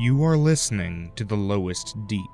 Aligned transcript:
You 0.00 0.24
are 0.24 0.38
listening 0.38 1.12
to 1.16 1.26
The 1.26 1.36
Lowest 1.36 1.94
Deep, 2.06 2.30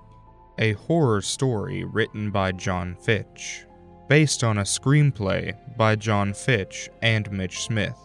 a 0.57 0.75
horror 0.75 1.21
story 1.21 1.83
written 1.83 2.31
by 2.31 2.53
John 2.53 2.95
Fitch, 2.95 3.65
based 4.09 4.45
on 4.45 4.59
a 4.59 4.63
screenplay 4.63 5.53
by 5.77 5.97
John 5.97 6.33
Fitch 6.33 6.89
and 7.03 7.29
Mitch 7.33 7.65
Smith, 7.65 7.99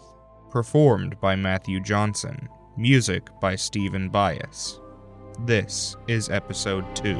performed 0.49 1.21
by 1.21 1.35
Matthew 1.35 1.79
Johnson, 1.79 2.49
music 2.75 3.29
by 3.39 3.55
Stephen 3.55 4.09
Bias. 4.09 4.79
This 5.45 5.95
is 6.07 6.29
episode 6.29 6.95
2. 6.95 7.13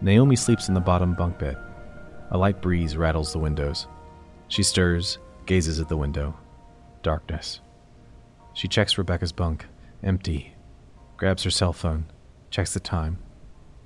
Naomi 0.00 0.36
sleeps 0.36 0.68
in 0.68 0.74
the 0.74 0.80
bottom 0.80 1.12
bunk 1.12 1.38
bed. 1.38 1.58
A 2.30 2.38
light 2.38 2.62
breeze 2.62 2.96
rattles 2.96 3.34
the 3.34 3.38
windows. 3.38 3.86
She 4.48 4.62
stirs, 4.62 5.18
gazes 5.46 5.80
at 5.80 5.88
the 5.88 5.96
window. 5.96 6.36
Darkness. 7.02 7.60
She 8.52 8.68
checks 8.68 8.98
Rebecca's 8.98 9.32
bunk. 9.32 9.66
Empty. 10.02 10.54
Grabs 11.16 11.44
her 11.44 11.50
cell 11.50 11.72
phone. 11.72 12.06
Checks 12.50 12.74
the 12.74 12.80
time. 12.80 13.18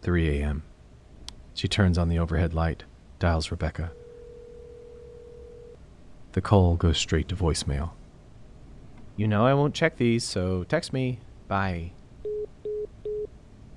3 0.02 0.40
a.m. 0.40 0.62
She 1.54 1.68
turns 1.68 1.98
on 1.98 2.08
the 2.08 2.18
overhead 2.18 2.54
light. 2.54 2.84
Dials 3.18 3.50
Rebecca. 3.50 3.92
The 6.32 6.40
call 6.40 6.76
goes 6.76 6.96
straight 6.98 7.28
to 7.28 7.36
voicemail. 7.36 7.90
You 9.16 9.28
know 9.28 9.44
I 9.44 9.54
won't 9.54 9.74
check 9.74 9.96
these, 9.96 10.24
so 10.24 10.64
text 10.64 10.92
me. 10.92 11.18
Bye. 11.48 11.92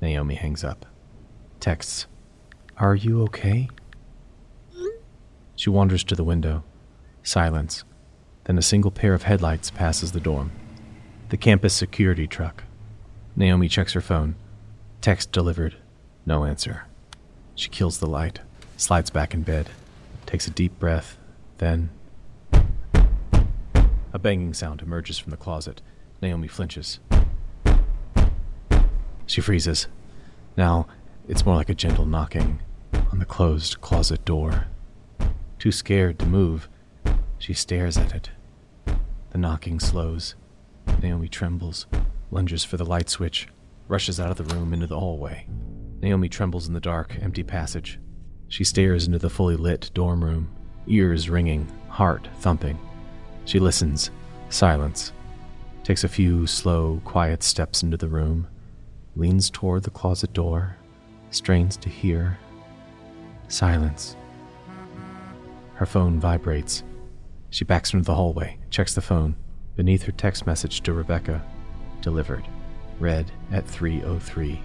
Naomi 0.01 0.35
hangs 0.35 0.63
up. 0.63 0.85
Texts. 1.59 2.07
Are 2.77 2.95
you 2.95 3.23
okay? 3.23 3.69
She 5.55 5.69
wanders 5.69 6.03
to 6.05 6.15
the 6.15 6.23
window. 6.23 6.63
Silence. 7.23 7.85
Then 8.43 8.57
a 8.57 8.61
single 8.61 8.91
pair 8.91 9.13
of 9.13 9.23
headlights 9.23 9.71
passes 9.71 10.11
the 10.11 10.19
dorm. 10.19 10.51
The 11.29 11.37
campus 11.37 11.73
security 11.73 12.27
truck. 12.27 12.65
Naomi 13.35 13.69
checks 13.69 13.93
her 13.93 14.01
phone. 14.01 14.35
Text 15.01 15.31
delivered. 15.31 15.77
No 16.25 16.43
answer. 16.43 16.85
She 17.55 17.69
kills 17.69 17.99
the 17.99 18.07
light, 18.07 18.39
slides 18.77 19.09
back 19.09 19.33
in 19.33 19.43
bed, 19.43 19.69
takes 20.25 20.47
a 20.47 20.51
deep 20.51 20.77
breath, 20.79 21.17
then. 21.59 21.89
A 24.11 24.19
banging 24.19 24.53
sound 24.53 24.81
emerges 24.81 25.17
from 25.17 25.31
the 25.31 25.37
closet. 25.37 25.81
Naomi 26.21 26.47
flinches. 26.47 26.99
She 29.25 29.41
freezes. 29.41 29.87
Now, 30.57 30.87
it's 31.27 31.45
more 31.45 31.55
like 31.55 31.69
a 31.69 31.73
gentle 31.73 32.05
knocking 32.05 32.61
on 33.11 33.19
the 33.19 33.25
closed 33.25 33.81
closet 33.81 34.23
door. 34.25 34.67
Too 35.57 35.71
scared 35.71 36.19
to 36.19 36.25
move, 36.25 36.67
she 37.43 37.53
stares 37.53 37.97
at 37.97 38.15
it. 38.15 38.29
The 39.31 39.37
knocking 39.37 39.77
slows. 39.81 40.35
Naomi 41.01 41.27
trembles, 41.27 41.87
lunges 42.31 42.63
for 42.63 42.77
the 42.77 42.85
light 42.85 43.09
switch, 43.09 43.49
rushes 43.89 44.17
out 44.17 44.31
of 44.31 44.37
the 44.37 44.55
room 44.55 44.73
into 44.73 44.87
the 44.87 44.97
hallway. 44.97 45.45
Naomi 45.99 46.29
trembles 46.29 46.69
in 46.69 46.73
the 46.73 46.79
dark, 46.79 47.17
empty 47.21 47.43
passage. 47.43 47.99
She 48.47 48.63
stares 48.63 49.07
into 49.07 49.19
the 49.19 49.29
fully 49.29 49.57
lit 49.57 49.91
dorm 49.93 50.23
room, 50.23 50.55
ears 50.87 51.29
ringing, 51.29 51.67
heart 51.89 52.29
thumping. 52.39 52.79
She 53.43 53.59
listens. 53.59 54.09
Silence. 54.47 55.11
Takes 55.83 56.05
a 56.05 56.09
few 56.09 56.47
slow, 56.47 57.01
quiet 57.03 57.43
steps 57.43 57.83
into 57.83 57.97
the 57.97 58.07
room, 58.07 58.47
leans 59.17 59.49
toward 59.49 59.83
the 59.83 59.89
closet 59.89 60.31
door, 60.31 60.77
strains 61.29 61.75
to 61.75 61.89
hear. 61.89 62.37
Silence. 63.49 64.15
Her 65.73 65.85
phone 65.85 66.21
vibrates. 66.21 66.83
She 67.53 67.65
backs 67.65 67.93
into 67.93 68.03
the 68.03 68.15
hallway, 68.15 68.57
checks 68.71 68.95
the 68.95 69.01
phone. 69.01 69.35
Beneath 69.75 70.01
her 70.03 70.11
text 70.11 70.47
message 70.47 70.81
to 70.81 70.91
Rebecca, 70.91 71.45
delivered. 72.01 72.47
Read 72.99 73.31
at 73.51 73.67
3:03. 73.67 74.59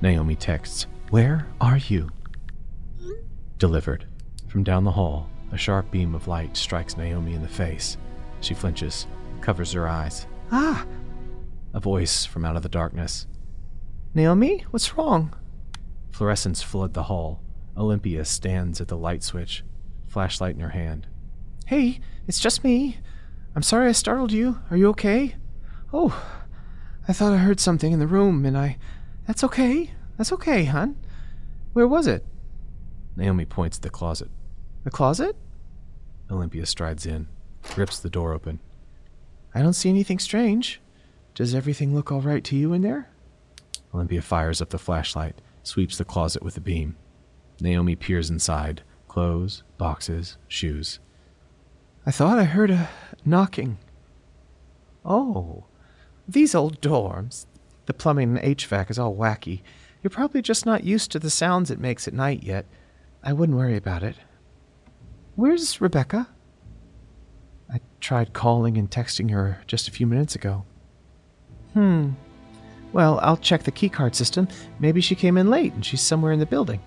Naomi 0.00 0.34
texts, 0.34 0.86
"Where 1.10 1.46
are 1.60 1.76
you?" 1.76 2.08
Delivered. 3.58 4.06
From 4.48 4.64
down 4.64 4.84
the 4.84 4.92
hall, 4.92 5.28
a 5.50 5.58
sharp 5.58 5.90
beam 5.90 6.14
of 6.14 6.26
light 6.26 6.56
strikes 6.56 6.96
Naomi 6.96 7.34
in 7.34 7.42
the 7.42 7.48
face. 7.48 7.98
She 8.40 8.54
flinches, 8.54 9.06
covers 9.42 9.72
her 9.72 9.86
eyes. 9.86 10.26
Ah! 10.50 10.86
A 11.74 11.80
voice 11.80 12.24
from 12.24 12.46
out 12.46 12.56
of 12.56 12.62
the 12.62 12.70
darkness. 12.70 13.26
Naomi, 14.14 14.64
what's 14.70 14.96
wrong? 14.96 15.34
Fluorescents 16.10 16.62
flood 16.62 16.94
the 16.94 17.02
hall. 17.04 17.42
Olympia 17.76 18.24
stands 18.24 18.80
at 18.80 18.88
the 18.88 18.96
light 18.96 19.22
switch, 19.22 19.64
flashlight 20.06 20.54
in 20.54 20.62
her 20.62 20.70
hand. 20.70 21.08
Hey, 21.66 22.00
it's 22.26 22.40
just 22.40 22.64
me. 22.64 22.98
I'm 23.54 23.62
sorry 23.62 23.88
I 23.88 23.92
startled 23.92 24.32
you. 24.32 24.60
Are 24.70 24.76
you 24.76 24.88
okay? 24.90 25.36
Oh, 25.92 26.24
I 27.06 27.12
thought 27.12 27.32
I 27.32 27.38
heard 27.38 27.60
something 27.60 27.92
in 27.92 27.98
the 27.98 28.06
room, 28.06 28.44
and 28.44 28.56
I. 28.56 28.78
That's 29.26 29.44
okay. 29.44 29.90
That's 30.16 30.32
okay, 30.32 30.64
hon. 30.64 30.96
Where 31.72 31.88
was 31.88 32.06
it? 32.06 32.24
Naomi 33.16 33.44
points 33.44 33.76
to 33.78 33.82
the 33.82 33.90
closet. 33.90 34.30
The 34.84 34.90
closet? 34.90 35.36
Olympia 36.30 36.66
strides 36.66 37.06
in, 37.06 37.28
rips 37.76 37.98
the 37.98 38.10
door 38.10 38.32
open. 38.32 38.60
I 39.54 39.60
don't 39.60 39.74
see 39.74 39.88
anything 39.90 40.18
strange. 40.18 40.80
Does 41.34 41.54
everything 41.54 41.94
look 41.94 42.10
all 42.10 42.20
right 42.20 42.42
to 42.44 42.56
you 42.56 42.72
in 42.72 42.82
there? 42.82 43.10
Olympia 43.94 44.22
fires 44.22 44.62
up 44.62 44.70
the 44.70 44.78
flashlight, 44.78 45.40
sweeps 45.62 45.98
the 45.98 46.04
closet 46.04 46.42
with 46.42 46.56
a 46.56 46.60
beam. 46.60 46.96
Naomi 47.60 47.96
peers 47.96 48.30
inside 48.30 48.82
clothes, 49.08 49.62
boxes, 49.76 50.38
shoes. 50.48 50.98
I 52.04 52.10
thought 52.10 52.38
I 52.38 52.44
heard 52.44 52.70
a 52.70 52.88
knocking. 53.24 53.78
Oh, 55.04 55.64
these 56.26 56.54
old 56.54 56.80
dorms. 56.80 57.46
The 57.86 57.94
plumbing 57.94 58.36
and 58.36 58.58
HVAC 58.58 58.90
is 58.90 58.98
all 58.98 59.14
wacky. 59.14 59.62
You're 60.02 60.10
probably 60.10 60.42
just 60.42 60.66
not 60.66 60.84
used 60.84 61.12
to 61.12 61.18
the 61.18 61.30
sounds 61.30 61.70
it 61.70 61.78
makes 61.78 62.08
at 62.08 62.14
night 62.14 62.42
yet. 62.42 62.66
I 63.22 63.32
wouldn't 63.32 63.58
worry 63.58 63.76
about 63.76 64.02
it. 64.02 64.16
Where's 65.36 65.80
Rebecca? 65.80 66.28
I 67.72 67.80
tried 68.00 68.32
calling 68.32 68.76
and 68.76 68.90
texting 68.90 69.30
her 69.30 69.62
just 69.66 69.88
a 69.88 69.92
few 69.92 70.06
minutes 70.06 70.34
ago. 70.34 70.64
Hmm. 71.72 72.10
Well, 72.92 73.18
I'll 73.22 73.36
check 73.36 73.62
the 73.62 73.72
keycard 73.72 74.14
system. 74.14 74.48
Maybe 74.78 75.00
she 75.00 75.14
came 75.14 75.38
in 75.38 75.50
late 75.50 75.72
and 75.72 75.84
she's 75.84 76.02
somewhere 76.02 76.32
in 76.32 76.40
the 76.40 76.46
building. 76.46 76.80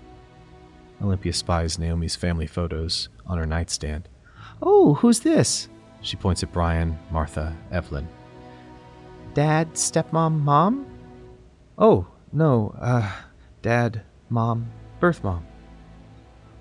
Olympia 1.02 1.32
spies 1.32 1.78
Naomi's 1.78 2.16
family 2.16 2.46
photos 2.46 3.08
on 3.26 3.38
her 3.38 3.46
nightstand. 3.46 4.08
Oh, 4.62 4.94
who's 4.94 5.20
this? 5.20 5.68
She 6.00 6.16
points 6.16 6.42
at 6.42 6.52
Brian, 6.52 6.98
Martha, 7.10 7.56
Evelyn. 7.70 8.08
Dad, 9.34 9.74
stepmom, 9.74 10.40
mom? 10.40 10.86
Oh, 11.78 12.06
no, 12.32 12.74
uh, 12.80 13.10
dad, 13.60 14.02
mom, 14.30 14.70
birth 15.00 15.22
mom. 15.22 15.44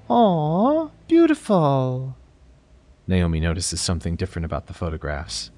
Aw, 0.10 0.90
beautiful. 1.08 2.16
Naomi 3.08 3.40
notices 3.40 3.80
something 3.82 4.16
different 4.16 4.46
about 4.46 4.68
the 4.68 4.74
photographs. 4.74 5.52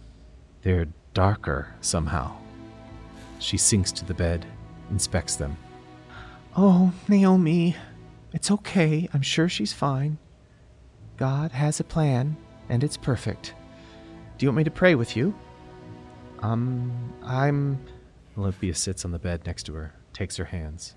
They're 0.61 0.87
darker 1.13 1.73
somehow. 1.81 2.35
She 3.39 3.57
sinks 3.57 3.91
to 3.93 4.05
the 4.05 4.13
bed, 4.13 4.45
inspects 4.91 5.35
them. 5.35 5.57
Oh, 6.55 6.91
Naomi, 7.07 7.75
it's 8.33 8.51
okay. 8.51 9.07
I'm 9.13 9.21
sure 9.21 9.47
she's 9.49 9.73
fine. 9.73 10.17
God 11.17 11.51
has 11.51 11.79
a 11.79 11.83
plan, 11.83 12.37
and 12.69 12.83
it's 12.83 12.95
perfect. 12.95 13.55
Do 14.37 14.45
you 14.45 14.49
want 14.49 14.57
me 14.57 14.63
to 14.65 14.71
pray 14.71 14.93
with 14.93 15.17
you? 15.17 15.33
Um, 16.39 17.13
I'm. 17.23 17.83
Olympia 18.37 18.75
sits 18.75 19.03
on 19.03 19.11
the 19.11 19.17
bed 19.17 19.45
next 19.47 19.63
to 19.63 19.73
her, 19.73 19.95
takes 20.13 20.37
her 20.37 20.45
hands. 20.45 20.95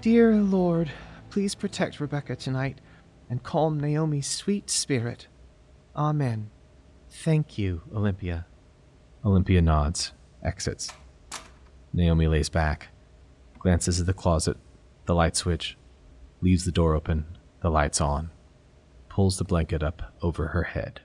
Dear 0.00 0.36
Lord, 0.36 0.90
please 1.28 1.54
protect 1.54 2.00
Rebecca 2.00 2.34
tonight 2.34 2.80
and 3.28 3.42
calm 3.42 3.78
Naomi's 3.78 4.26
sweet 4.26 4.70
spirit. 4.70 5.26
Amen. 5.94 6.50
Thank 7.10 7.58
you, 7.58 7.82
Olympia. 7.94 8.46
Olympia 9.22 9.60
nods, 9.60 10.12
exits. 10.42 10.90
Naomi 11.92 12.26
lays 12.26 12.48
back, 12.48 12.88
glances 13.58 14.00
at 14.00 14.06
the 14.06 14.14
closet, 14.14 14.56
the 15.04 15.14
light 15.14 15.36
switch, 15.36 15.76
leaves 16.40 16.64
the 16.64 16.72
door 16.72 16.94
open, 16.94 17.26
the 17.60 17.70
lights 17.70 18.00
on, 18.00 18.30
pulls 19.18 19.36
the 19.36 19.42
blanket 19.42 19.82
up 19.82 20.00
over 20.22 20.46
her 20.46 20.62
head. 20.62 21.00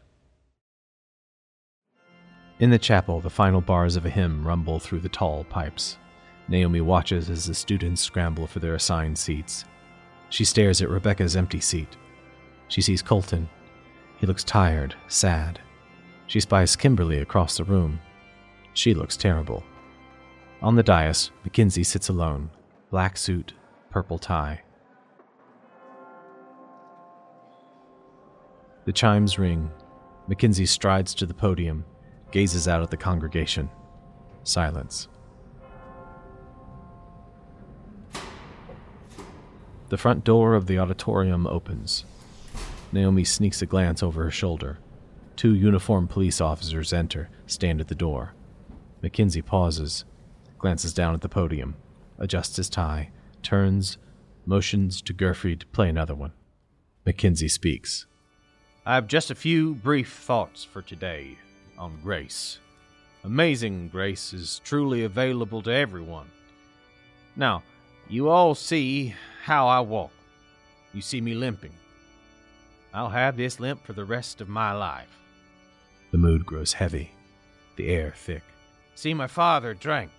In 2.59 2.69
the 2.69 2.77
chapel, 2.77 3.19
the 3.19 3.27
final 3.31 3.59
bars 3.59 3.95
of 3.95 4.05
a 4.05 4.09
hymn 4.11 4.45
rumble 4.45 4.77
through 4.77 4.99
the 4.99 5.09
tall 5.09 5.45
pipes. 5.45 5.97
Naomi 6.47 6.79
watches 6.79 7.31
as 7.31 7.47
the 7.47 7.55
students 7.55 8.03
scramble 8.03 8.45
for 8.45 8.59
their 8.59 8.75
assigned 8.75 9.17
seats. 9.17 9.65
She 10.29 10.45
stares 10.45 10.79
at 10.79 10.91
Rebecca's 10.91 11.35
empty 11.35 11.59
seat. 11.59 11.97
She 12.67 12.83
sees 12.83 13.01
Colton. 13.01 13.49
He 14.19 14.27
looks 14.27 14.43
tired, 14.43 14.93
sad. 15.07 15.59
She 16.27 16.39
spies 16.39 16.75
Kimberly 16.75 17.17
across 17.17 17.57
the 17.57 17.63
room. 17.63 17.99
She 18.75 18.93
looks 18.93 19.17
terrible. 19.17 19.63
On 20.61 20.75
the 20.75 20.83
dais, 20.83 21.31
Mackenzie 21.43 21.83
sits 21.83 22.09
alone, 22.09 22.51
black 22.91 23.17
suit, 23.17 23.55
purple 23.89 24.19
tie. 24.19 24.61
The 28.85 28.93
chimes 28.93 29.39
ring. 29.39 29.71
Mackenzie 30.27 30.65
strides 30.65 31.13
to 31.15 31.25
the 31.25 31.33
podium, 31.33 31.85
gazes 32.31 32.67
out 32.67 32.81
at 32.81 32.91
the 32.91 32.97
congregation. 32.97 33.69
Silence. 34.43 35.07
The 39.89 39.97
front 39.97 40.23
door 40.23 40.55
of 40.55 40.67
the 40.67 40.79
auditorium 40.79 41.45
opens. 41.47 42.03
Naomi 42.91 43.23
sneaks 43.23 43.61
a 43.61 43.65
glance 43.65 44.03
over 44.03 44.23
her 44.23 44.31
shoulder. 44.31 44.79
Two 45.35 45.55
uniformed 45.55 46.09
police 46.09 46.41
officers 46.41 46.93
enter, 46.93 47.29
stand 47.47 47.79
at 47.79 47.87
the 47.87 47.95
door. 47.95 48.33
Mackenzie 49.01 49.41
pauses, 49.41 50.05
glances 50.57 50.93
down 50.93 51.13
at 51.13 51.21
the 51.21 51.29
podium, 51.29 51.75
adjusts 52.17 52.55
his 52.55 52.69
tie, 52.69 53.11
turns, 53.41 53.97
motions 54.45 55.01
to 55.01 55.13
Gerfried 55.13 55.59
to 55.59 55.67
play 55.67 55.89
another 55.89 56.15
one. 56.15 56.33
Mackenzie 57.05 57.47
speaks. 57.47 58.05
I 58.85 58.95
have 58.95 59.07
just 59.07 59.31
a 59.31 59.35
few 59.35 59.75
brief 59.75 60.11
thoughts 60.11 60.65
for 60.65 60.81
today 60.81 61.37
on 61.77 61.99
grace. 62.03 62.59
Amazing 63.23 63.87
grace 63.87 64.33
is 64.33 64.59
truly 64.65 65.05
available 65.05 65.61
to 65.61 65.71
everyone. 65.71 66.29
Now, 67.37 67.63
you 68.09 68.27
all 68.27 68.55
see 68.55 69.15
how 69.45 69.69
I 69.69 69.79
walk. 69.79 70.11
You 70.93 71.01
see 71.01 71.21
me 71.21 71.33
limping. 71.33 71.71
I'll 72.93 73.09
have 73.09 73.37
this 73.37 73.57
limp 73.57 73.85
for 73.85 73.93
the 73.93 74.03
rest 74.03 74.41
of 74.41 74.49
my 74.49 74.73
life. 74.73 75.07
The 76.11 76.17
mood 76.17 76.45
grows 76.45 76.73
heavy, 76.73 77.11
the 77.77 77.87
air 77.87 78.13
thick. 78.17 78.43
See, 78.95 79.13
my 79.13 79.27
father 79.27 79.73
drank. 79.73 80.11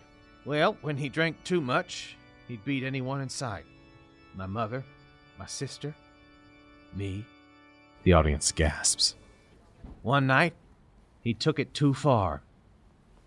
Well, 0.47 0.79
when 0.81 0.97
he 0.97 1.11
drank 1.11 1.37
too 1.45 1.61
much, 1.61 2.17
he'd 2.49 2.65
beat 2.65 2.83
anyone 2.83 3.21
in 3.21 3.29
sight. 3.29 3.67
My 4.35 4.47
mother, 4.47 4.83
my 5.39 5.47
sister, 5.47 5.95
me. 6.95 7.27
The 8.05 8.13
audience 8.13 8.53
gasps. 8.53 9.15
One 10.03 10.27
night, 10.27 10.53
he 11.23 11.33
took 11.33 11.59
it 11.59 11.73
too 11.73 11.95
far. 11.95 12.43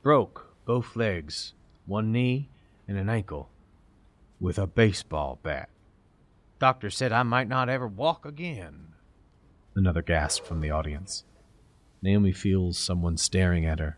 Broke 0.04 0.54
both 0.66 0.96
legs, 0.96 1.54
one 1.88 2.12
knee, 2.12 2.50
and 2.88 2.96
an 2.96 3.10
ankle 3.10 3.50
with 4.40 4.60
a 4.60 4.68
baseball 4.68 5.40
bat. 5.42 5.70
Doctor 6.60 6.92
said 6.92 7.12
I 7.12 7.24
might 7.24 7.48
not 7.48 7.70
ever 7.70 7.88
walk 7.88 8.24
again. 8.24 8.94
Another 9.76 10.04
gasp 10.04 10.46
from 10.46 10.62
the 10.62 10.70
audience. 10.70 11.24
Naomi 12.04 12.32
feels 12.32 12.78
someone 12.78 13.18
staring 13.18 13.66
at 13.66 13.80
her. 13.80 13.98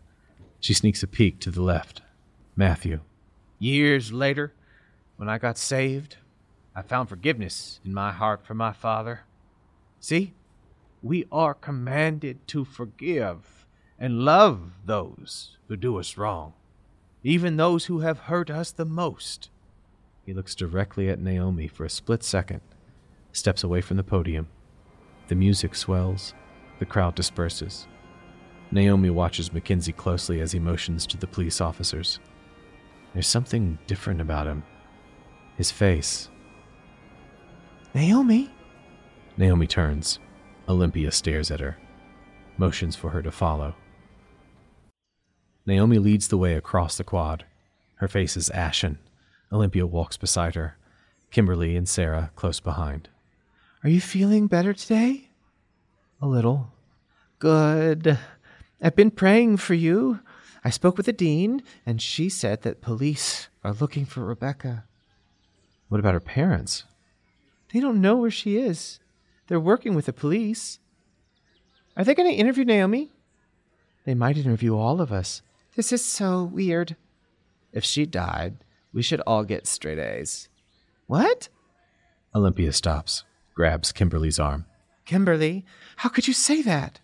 She 0.60 0.72
sneaks 0.72 1.02
a 1.02 1.06
peek 1.06 1.40
to 1.40 1.50
the 1.50 1.62
left. 1.62 2.00
Matthew. 2.56 3.00
Years 3.58 4.12
later, 4.12 4.54
when 5.16 5.28
I 5.28 5.36
got 5.36 5.58
saved, 5.58 6.16
I 6.74 6.80
found 6.80 7.10
forgiveness 7.10 7.80
in 7.84 7.92
my 7.92 8.12
heart 8.12 8.46
for 8.46 8.54
my 8.54 8.72
father. 8.72 9.24
See, 10.00 10.32
we 11.02 11.26
are 11.32 11.54
commanded 11.54 12.46
to 12.48 12.64
forgive 12.64 13.66
and 13.98 14.24
love 14.24 14.72
those 14.84 15.56
who 15.68 15.76
do 15.76 15.98
us 15.98 16.16
wrong, 16.16 16.52
even 17.22 17.56
those 17.56 17.86
who 17.86 18.00
have 18.00 18.20
hurt 18.20 18.50
us 18.50 18.72
the 18.72 18.84
most. 18.84 19.50
He 20.24 20.34
looks 20.34 20.54
directly 20.54 21.08
at 21.08 21.20
Naomi 21.20 21.68
for 21.68 21.84
a 21.84 21.90
split 21.90 22.22
second, 22.22 22.60
steps 23.32 23.64
away 23.64 23.80
from 23.80 23.96
the 23.96 24.02
podium. 24.02 24.48
The 25.28 25.34
music 25.34 25.74
swells, 25.74 26.34
the 26.78 26.86
crowd 26.86 27.14
disperses. 27.14 27.86
Naomi 28.70 29.10
watches 29.10 29.52
Mackenzie 29.52 29.92
closely 29.92 30.40
as 30.40 30.52
he 30.52 30.58
motions 30.58 31.06
to 31.06 31.16
the 31.16 31.26
police 31.26 31.60
officers. 31.60 32.20
There's 33.12 33.26
something 33.26 33.78
different 33.86 34.20
about 34.20 34.46
him. 34.46 34.62
His 35.56 35.70
face. 35.70 36.28
Naomi? 37.92 38.50
Naomi 39.36 39.66
turns. 39.66 40.20
Olympia 40.70 41.10
stares 41.10 41.50
at 41.50 41.58
her, 41.58 41.76
motions 42.56 42.94
for 42.94 43.10
her 43.10 43.22
to 43.22 43.32
follow. 43.32 43.74
Naomi 45.66 45.98
leads 45.98 46.28
the 46.28 46.38
way 46.38 46.54
across 46.54 46.96
the 46.96 47.02
quad. 47.02 47.44
Her 47.96 48.06
face 48.06 48.36
is 48.36 48.50
ashen. 48.50 49.00
Olympia 49.52 49.84
walks 49.84 50.16
beside 50.16 50.54
her, 50.54 50.76
Kimberly 51.32 51.74
and 51.74 51.88
Sarah 51.88 52.30
close 52.36 52.60
behind. 52.60 53.08
Are 53.82 53.90
you 53.90 54.00
feeling 54.00 54.46
better 54.46 54.72
today? 54.72 55.30
A 56.22 56.28
little. 56.28 56.72
Good. 57.40 58.16
I've 58.80 58.94
been 58.94 59.10
praying 59.10 59.56
for 59.56 59.74
you. 59.74 60.20
I 60.64 60.70
spoke 60.70 60.96
with 60.96 61.06
the 61.06 61.12
dean, 61.12 61.64
and 61.84 62.00
she 62.00 62.28
said 62.28 62.62
that 62.62 62.80
police 62.80 63.48
are 63.64 63.72
looking 63.72 64.04
for 64.06 64.24
Rebecca. 64.24 64.84
What 65.88 65.98
about 65.98 66.14
her 66.14 66.20
parents? 66.20 66.84
They 67.72 67.80
don't 67.80 68.00
know 68.00 68.14
where 68.16 68.30
she 68.30 68.56
is. 68.56 69.00
They're 69.50 69.58
working 69.58 69.96
with 69.96 70.06
the 70.06 70.12
police. 70.12 70.78
Are 71.96 72.04
they 72.04 72.14
going 72.14 72.30
to 72.30 72.36
interview 72.36 72.64
Naomi? 72.64 73.10
They 74.04 74.14
might 74.14 74.38
interview 74.38 74.76
all 74.76 75.00
of 75.00 75.10
us. 75.10 75.42
This 75.74 75.92
is 75.92 76.04
so 76.04 76.44
weird. 76.44 76.94
If 77.72 77.82
she 77.82 78.06
died, 78.06 78.58
we 78.92 79.02
should 79.02 79.20
all 79.22 79.42
get 79.42 79.66
straight 79.66 79.98
A's. 79.98 80.48
What? 81.08 81.48
Olympia 82.32 82.72
stops, 82.72 83.24
grabs 83.52 83.90
Kimberly's 83.90 84.38
arm. 84.38 84.66
Kimberly, 85.04 85.64
how 85.96 86.10
could 86.10 86.28
you 86.28 86.32
say 86.32 86.62
that? 86.62 87.00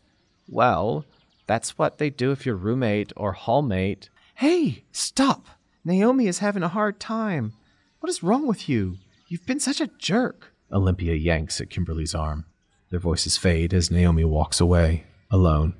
Well, 0.49 1.05
that's 1.49 1.77
what 1.77 1.99
they 1.99 2.11
do 2.11 2.31
if 2.31 2.47
your 2.47 2.55
roommate 2.55 3.13
or 3.17 3.35
hallmate. 3.35 4.09
Hey, 4.37 4.85
stop! 4.93 5.49
Naomi 5.85 6.29
is 6.29 6.39
having 6.39 6.63
a 6.63 6.69
hard 6.69 7.01
time. 7.01 7.55
What 7.99 8.09
is 8.09 8.23
wrong 8.23 8.47
with 8.47 8.69
you? 8.69 8.99
You've 9.27 9.47
been 9.47 9.59
such 9.59 9.81
a 9.81 9.91
jerk. 9.99 10.53
Olympia 10.73 11.15
yanks 11.15 11.61
at 11.61 11.71
Kimberly's 11.71 12.15
arm. 12.15 12.45
Their 12.91 13.01
voices 13.01 13.37
fade 13.37 13.73
as 13.75 13.91
Naomi 13.91 14.25
walks 14.25 14.61
away, 14.61 15.05
alone. 15.31 15.75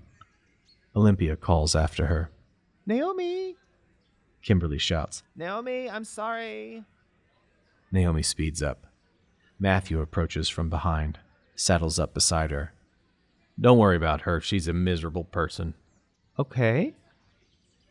Olympia 0.95 1.37
calls 1.37 1.75
after 1.75 2.07
her. 2.07 2.31
Naomi! 2.87 3.57
Kimberly 4.43 4.79
shouts, 4.79 5.23
Naomi, 5.35 5.91
I'm 5.91 6.05
sorry. 6.05 6.85
Naomi 7.91 8.23
speeds 8.23 8.63
up. 8.63 8.87
Matthew 9.59 10.01
approaches 10.01 10.49
from 10.49 10.69
behind, 10.69 11.19
saddles 11.55 11.99
up 11.99 12.15
beside 12.15 12.51
her. 12.51 12.73
Don't 13.61 13.79
worry 13.79 13.97
about 13.97 14.23
her. 14.23 14.41
She's 14.41 14.69
a 14.69 14.73
miserable 14.73 15.25
person. 15.25 15.75
Okay. 16.39 16.95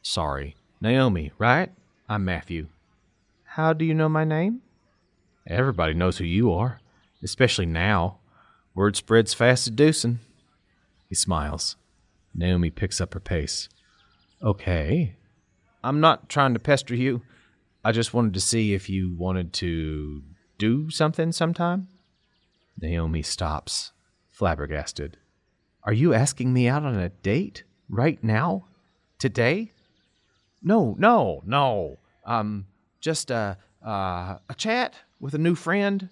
Sorry. 0.01 0.55
Naomi, 0.79 1.31
right? 1.39 1.71
I'm 2.07 2.23
Matthew. 2.23 2.67
How 3.43 3.73
do 3.73 3.83
you 3.83 3.95
know 3.95 4.09
my 4.09 4.23
name? 4.23 4.61
Everybody 5.47 5.93
knows 5.93 6.17
who 6.17 6.25
you 6.25 6.53
are, 6.53 6.79
especially 7.25 7.65
now. 7.65 8.19
Word 8.73 8.95
spreads 8.95 9.33
fast 9.33 9.67
as 9.67 9.73
Deucin. 9.73 10.17
He 11.09 11.15
smiles. 11.15 11.75
Naomi 12.33 12.69
picks 12.69 13.01
up 13.01 13.13
her 13.13 13.19
pace. 13.19 13.67
Okay. 14.41 15.15
I'm 15.83 15.99
not 15.99 16.29
trying 16.29 16.53
to 16.53 16.59
pester 16.59 16.95
you. 16.95 17.21
I 17.83 17.91
just 17.91 18.13
wanted 18.13 18.33
to 18.35 18.39
see 18.39 18.73
if 18.73 18.89
you 18.89 19.15
wanted 19.15 19.53
to 19.53 20.23
do 20.57 20.89
something 20.89 21.31
sometime. 21.31 21.87
Naomi 22.79 23.21
stops, 23.21 23.91
flabbergasted. 24.31 25.17
Are 25.83 25.93
you 25.93 26.13
asking 26.13 26.51
me 26.53 26.67
out 26.67 26.83
on 26.83 26.95
a 26.95 27.09
date? 27.09 27.63
Right 27.87 28.23
now? 28.23 28.65
Today? 29.19 29.71
No, 30.61 30.95
no, 30.97 31.43
no. 31.45 31.97
Um, 32.25 32.65
just 32.99 33.29
a, 33.29 33.57
uh, 33.85 34.37
a 34.49 34.55
chat 34.57 34.95
with 35.19 35.35
a 35.35 35.37
new 35.37 35.55
friend. 35.55 36.09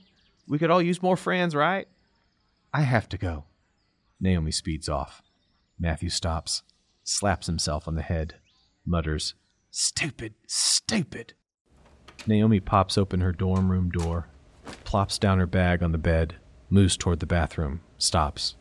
We 0.48 0.60
could 0.60 0.72
all 0.72 0.82
use 0.82 1.02
more 1.02 1.18
friends, 1.18 1.56
right? 1.56 1.88
I 2.74 2.82
have 2.82 3.08
to 3.10 3.18
go. 3.18 3.46
Naomi 4.20 4.52
speeds 4.52 4.90
off. 4.90 5.22
Matthew 5.80 6.10
stops, 6.10 6.64
slaps 7.04 7.48
himself 7.48 7.88
on 7.88 7.96
the 7.96 8.02
head, 8.02 8.36
mutters, 8.86 9.36
Stupid, 9.76 10.36
stupid. 10.46 11.34
Naomi 12.28 12.60
pops 12.60 12.96
open 12.96 13.22
her 13.22 13.32
dorm 13.32 13.72
room 13.72 13.90
door, 13.90 14.28
plops 14.84 15.18
down 15.18 15.40
her 15.40 15.48
bag 15.48 15.82
on 15.82 15.92
the 15.92 15.98
bed, 15.98 16.36
moves 16.70 16.96
toward 16.96 17.20
the 17.20 17.26
bathroom, 17.26 17.82
stops. 17.98 18.54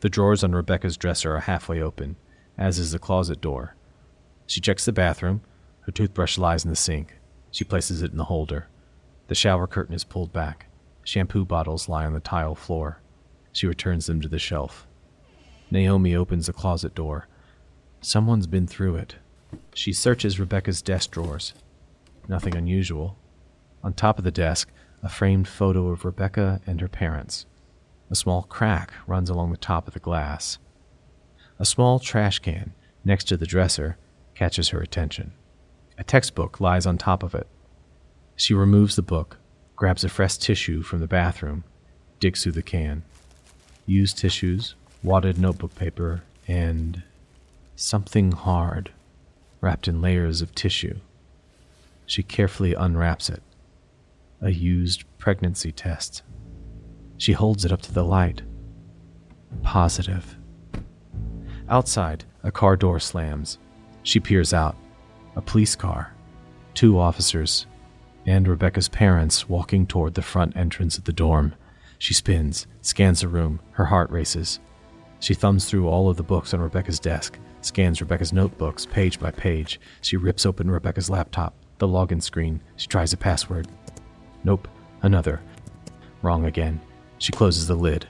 The 0.00 0.10
drawers 0.10 0.44
on 0.44 0.52
Rebecca's 0.52 0.98
dresser 0.98 1.34
are 1.34 1.40
halfway 1.40 1.80
open, 1.80 2.16
as 2.58 2.78
is 2.78 2.92
the 2.92 2.98
closet 2.98 3.40
door. 3.40 3.76
She 4.46 4.60
checks 4.60 4.84
the 4.84 4.92
bathroom. 4.92 5.40
Her 5.86 5.92
toothbrush 5.92 6.36
lies 6.36 6.64
in 6.64 6.70
the 6.70 6.76
sink. 6.76 7.16
She 7.50 7.64
places 7.64 8.02
it 8.02 8.10
in 8.10 8.18
the 8.18 8.24
holder. 8.24 8.68
The 9.28 9.34
shower 9.34 9.66
curtain 9.66 9.94
is 9.94 10.04
pulled 10.04 10.34
back. 10.34 10.66
Shampoo 11.04 11.44
bottles 11.44 11.88
lie 11.88 12.06
on 12.06 12.12
the 12.12 12.20
tile 12.20 12.54
floor. 12.54 13.00
She 13.52 13.66
returns 13.66 14.06
them 14.06 14.20
to 14.20 14.28
the 14.28 14.38
shelf. 14.38 14.86
Naomi 15.70 16.14
opens 16.14 16.46
the 16.46 16.52
closet 16.52 16.94
door. 16.94 17.28
Someone's 18.00 18.46
been 18.46 18.66
through 18.66 18.96
it. 18.96 19.16
She 19.74 19.92
searches 19.92 20.40
Rebecca's 20.40 20.82
desk 20.82 21.10
drawers. 21.10 21.54
Nothing 22.28 22.56
unusual. 22.56 23.16
On 23.82 23.92
top 23.92 24.18
of 24.18 24.24
the 24.24 24.30
desk, 24.30 24.70
a 25.02 25.08
framed 25.08 25.48
photo 25.48 25.88
of 25.88 26.04
Rebecca 26.04 26.60
and 26.66 26.80
her 26.80 26.88
parents. 26.88 27.46
A 28.10 28.14
small 28.14 28.42
crack 28.42 28.92
runs 29.06 29.28
along 29.28 29.50
the 29.50 29.56
top 29.56 29.88
of 29.88 29.94
the 29.94 30.00
glass. 30.00 30.58
A 31.58 31.64
small 31.64 31.98
trash 31.98 32.38
can 32.38 32.74
next 33.04 33.24
to 33.24 33.36
the 33.36 33.46
dresser 33.46 33.96
catches 34.34 34.68
her 34.68 34.80
attention. 34.80 35.32
A 35.98 36.04
textbook 36.04 36.60
lies 36.60 36.86
on 36.86 36.98
top 36.98 37.22
of 37.22 37.34
it. 37.34 37.46
She 38.36 38.54
removes 38.54 38.96
the 38.96 39.02
book, 39.02 39.38
grabs 39.82 40.04
a 40.04 40.08
fresh 40.08 40.36
tissue 40.36 40.80
from 40.80 41.00
the 41.00 41.08
bathroom, 41.08 41.64
digs 42.20 42.44
through 42.44 42.52
the 42.52 42.62
can. 42.62 43.02
Used 43.84 44.16
tissues, 44.16 44.76
wadded 45.02 45.40
notebook 45.40 45.74
paper, 45.74 46.22
and 46.46 47.02
something 47.74 48.30
hard, 48.30 48.92
wrapped 49.60 49.88
in 49.88 50.00
layers 50.00 50.40
of 50.40 50.54
tissue. 50.54 51.00
She 52.06 52.22
carefully 52.22 52.74
unwraps 52.74 53.28
it. 53.28 53.42
A 54.40 54.50
used 54.50 55.02
pregnancy 55.18 55.72
test. 55.72 56.22
She 57.18 57.32
holds 57.32 57.64
it 57.64 57.72
up 57.72 57.82
to 57.82 57.92
the 57.92 58.04
light. 58.04 58.42
Positive. 59.62 60.36
Outside, 61.68 62.24
a 62.44 62.52
car 62.52 62.76
door 62.76 63.00
slams. 63.00 63.58
She 64.04 64.20
peers 64.20 64.54
out. 64.54 64.76
A 65.34 65.40
police 65.42 65.74
car, 65.74 66.14
two 66.72 67.00
officers, 67.00 67.66
and 68.26 68.46
Rebecca's 68.46 68.88
parents 68.88 69.48
walking 69.48 69.86
toward 69.86 70.14
the 70.14 70.22
front 70.22 70.56
entrance 70.56 70.98
of 70.98 71.04
the 71.04 71.12
dorm. 71.12 71.54
She 71.98 72.14
spins, 72.14 72.66
scans 72.80 73.20
the 73.20 73.28
room, 73.28 73.60
her 73.72 73.86
heart 73.86 74.10
races. 74.10 74.60
She 75.20 75.34
thumbs 75.34 75.66
through 75.66 75.88
all 75.88 76.08
of 76.08 76.16
the 76.16 76.22
books 76.22 76.52
on 76.52 76.60
Rebecca's 76.60 76.98
desk, 76.98 77.38
scans 77.60 78.00
Rebecca's 78.00 78.32
notebooks 78.32 78.86
page 78.86 79.20
by 79.20 79.30
page. 79.30 79.80
She 80.00 80.16
rips 80.16 80.46
open 80.46 80.70
Rebecca's 80.70 81.10
laptop, 81.10 81.54
the 81.78 81.88
login 81.88 82.22
screen. 82.22 82.60
She 82.76 82.88
tries 82.88 83.12
a 83.12 83.16
password. 83.16 83.68
Nope, 84.44 84.68
another. 85.02 85.40
Wrong 86.22 86.44
again. 86.44 86.80
She 87.18 87.32
closes 87.32 87.68
the 87.68 87.74
lid. 87.74 88.06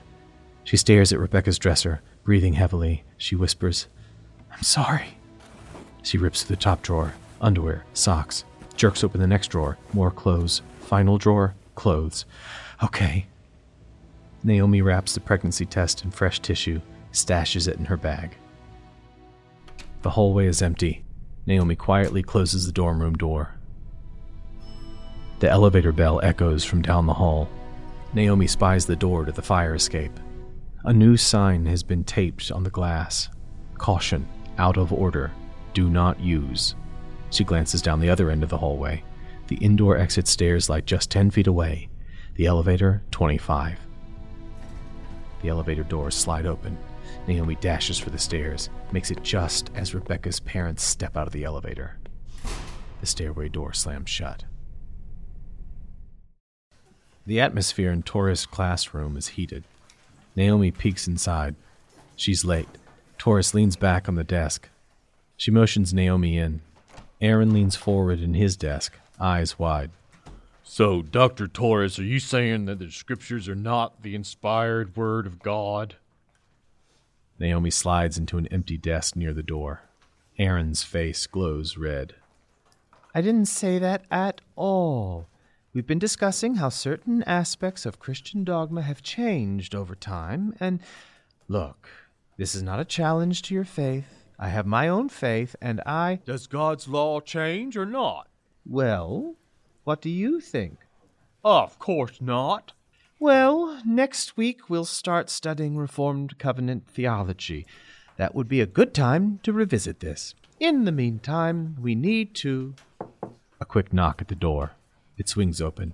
She 0.63 0.77
stares 0.77 1.13
at 1.13 1.19
Rebecca's 1.19 1.59
dresser, 1.59 2.01
breathing 2.23 2.53
heavily. 2.53 3.03
She 3.17 3.35
whispers, 3.35 3.87
I'm 4.51 4.63
sorry. 4.63 5.17
She 6.01 6.17
rips 6.17 6.43
through 6.43 6.55
the 6.55 6.61
top 6.61 6.81
drawer 6.81 7.13
underwear, 7.43 7.83
socks, 7.93 8.45
jerks 8.75 9.03
open 9.03 9.21
the 9.21 9.27
next 9.27 9.47
drawer, 9.47 9.77
more 9.93 10.11
clothes, 10.11 10.61
final 10.81 11.17
drawer, 11.17 11.55
clothes. 11.75 12.25
Okay. 12.83 13.25
Naomi 14.43 14.81
wraps 14.81 15.13
the 15.13 15.19
pregnancy 15.19 15.65
test 15.65 16.03
in 16.03 16.11
fresh 16.11 16.39
tissue, 16.39 16.81
stashes 17.11 17.67
it 17.67 17.77
in 17.77 17.85
her 17.85 17.97
bag. 17.97 18.35
The 20.01 20.09
hallway 20.09 20.47
is 20.47 20.61
empty. 20.61 21.03
Naomi 21.45 21.75
quietly 21.75 22.23
closes 22.23 22.65
the 22.65 22.71
dorm 22.71 23.01
room 23.01 23.15
door. 23.15 23.55
The 25.39 25.49
elevator 25.49 25.91
bell 25.91 26.19
echoes 26.23 26.63
from 26.63 26.81
down 26.81 27.05
the 27.05 27.13
hall. 27.13 27.49
Naomi 28.13 28.47
spies 28.47 28.85
the 28.85 28.95
door 28.95 29.25
to 29.25 29.31
the 29.31 29.41
fire 29.41 29.75
escape. 29.75 30.19
A 30.85 30.93
new 30.93 31.15
sign 31.15 31.65
has 31.65 31.83
been 31.83 32.03
taped 32.03 32.51
on 32.51 32.63
the 32.63 32.69
glass 32.69 33.29
Caution, 33.77 34.25
out 34.57 34.77
of 34.77 34.93
order, 34.93 35.31
do 35.73 35.89
not 35.89 36.19
use. 36.19 36.75
She 37.33 37.43
glances 37.43 37.81
down 37.81 37.99
the 37.99 38.11
other 38.11 38.29
end 38.29 38.43
of 38.43 38.49
the 38.49 38.57
hallway. 38.59 39.03
The 39.47 39.55
indoor 39.55 39.97
exit 39.97 40.27
stairs 40.27 40.69
lie 40.69 40.81
just 40.81 41.09
10 41.09 41.31
feet 41.31 41.47
away, 41.47 41.89
the 42.35 42.45
elevator 42.45 43.01
25. 43.09 43.79
The 45.41 45.49
elevator 45.49 45.81
doors 45.81 46.13
slide 46.13 46.45
open. 46.45 46.77
Naomi 47.27 47.55
dashes 47.55 47.97
for 47.97 48.11
the 48.11 48.19
stairs, 48.19 48.69
makes 48.91 49.09
it 49.09 49.23
just 49.23 49.71
as 49.73 49.95
Rebecca's 49.95 50.39
parents 50.41 50.83
step 50.83 51.17
out 51.17 51.25
of 51.25 51.33
the 51.33 51.43
elevator. 51.43 51.97
The 53.01 53.07
stairway 53.07 53.49
door 53.49 53.73
slams 53.73 54.11
shut. 54.11 54.43
The 57.25 57.41
atmosphere 57.41 57.91
in 57.91 58.03
Torres' 58.03 58.45
classroom 58.45 59.17
is 59.17 59.29
heated. 59.29 59.63
Naomi 60.35 60.69
peeks 60.69 61.07
inside. 61.07 61.55
She's 62.15 62.45
late. 62.45 62.69
Torres 63.17 63.55
leans 63.55 63.75
back 63.75 64.07
on 64.07 64.13
the 64.13 64.23
desk. 64.23 64.69
She 65.35 65.49
motions 65.49 65.95
Naomi 65.95 66.37
in. 66.37 66.61
Aaron 67.23 67.53
leans 67.53 67.77
forward 67.77 68.19
in 68.19 68.33
his 68.33 68.57
desk, 68.57 68.99
eyes 69.17 69.57
wide. 69.57 69.91
So, 70.61 71.01
Dr. 71.01 71.47
Torres, 71.47 71.97
are 71.97 72.03
you 72.03 72.19
saying 72.19 72.65
that 72.65 72.79
the 72.79 72.91
scriptures 72.91 73.47
are 73.47 73.55
not 73.55 74.03
the 74.03 74.13
inspired 74.13 74.97
word 74.97 75.25
of 75.25 75.39
God? 75.39 75.95
Naomi 77.39 77.69
slides 77.69 78.17
into 78.17 78.37
an 78.37 78.47
empty 78.47 78.77
desk 78.77 79.15
near 79.15 79.31
the 79.31 79.41
door. 79.41 79.83
Aaron's 80.37 80.83
face 80.83 81.25
glows 81.25 81.77
red. 81.77 82.15
I 83.15 83.21
didn't 83.21 83.45
say 83.45 83.79
that 83.79 84.03
at 84.11 84.41
all. 84.57 85.27
We've 85.73 85.87
been 85.87 85.99
discussing 85.99 86.55
how 86.55 86.67
certain 86.67 87.23
aspects 87.23 87.85
of 87.85 87.99
Christian 87.99 88.43
dogma 88.43 88.81
have 88.81 89.01
changed 89.01 89.73
over 89.73 89.95
time, 89.95 90.55
and 90.59 90.81
look, 91.47 91.87
this 92.35 92.53
is 92.53 92.63
not 92.63 92.81
a 92.81 92.85
challenge 92.85 93.43
to 93.43 93.53
your 93.53 93.63
faith. 93.63 94.22
I 94.43 94.49
have 94.49 94.65
my 94.65 94.89
own 94.89 95.07
faith, 95.07 95.55
and 95.61 95.79
I. 95.85 96.19
Does 96.25 96.47
God's 96.47 96.89
law 96.89 97.21
change 97.21 97.77
or 97.77 97.85
not? 97.85 98.27
Well, 98.65 99.35
what 99.85 100.01
do 100.01 100.09
you 100.09 100.41
think? 100.41 100.79
Of 101.45 101.79
course 101.79 102.19
not. 102.19 102.73
Well, 103.21 103.81
next 103.85 104.35
week 104.35 104.69
we'll 104.69 104.83
start 104.83 105.29
studying 105.29 105.77
Reformed 105.77 106.37
Covenant 106.39 106.89
theology. 106.89 107.65
That 108.17 108.35
would 108.35 108.49
be 108.49 108.59
a 108.59 108.65
good 108.65 108.93
time 108.93 109.39
to 109.43 109.53
revisit 109.53 110.01
this. 110.01 110.35
In 110.59 110.83
the 110.83 110.91
meantime, 110.91 111.77
we 111.79 111.95
need 111.95 112.35
to. 112.35 112.75
A 113.61 113.65
quick 113.65 113.93
knock 113.93 114.21
at 114.21 114.27
the 114.27 114.35
door. 114.35 114.73
It 115.17 115.29
swings 115.29 115.61
open. 115.61 115.93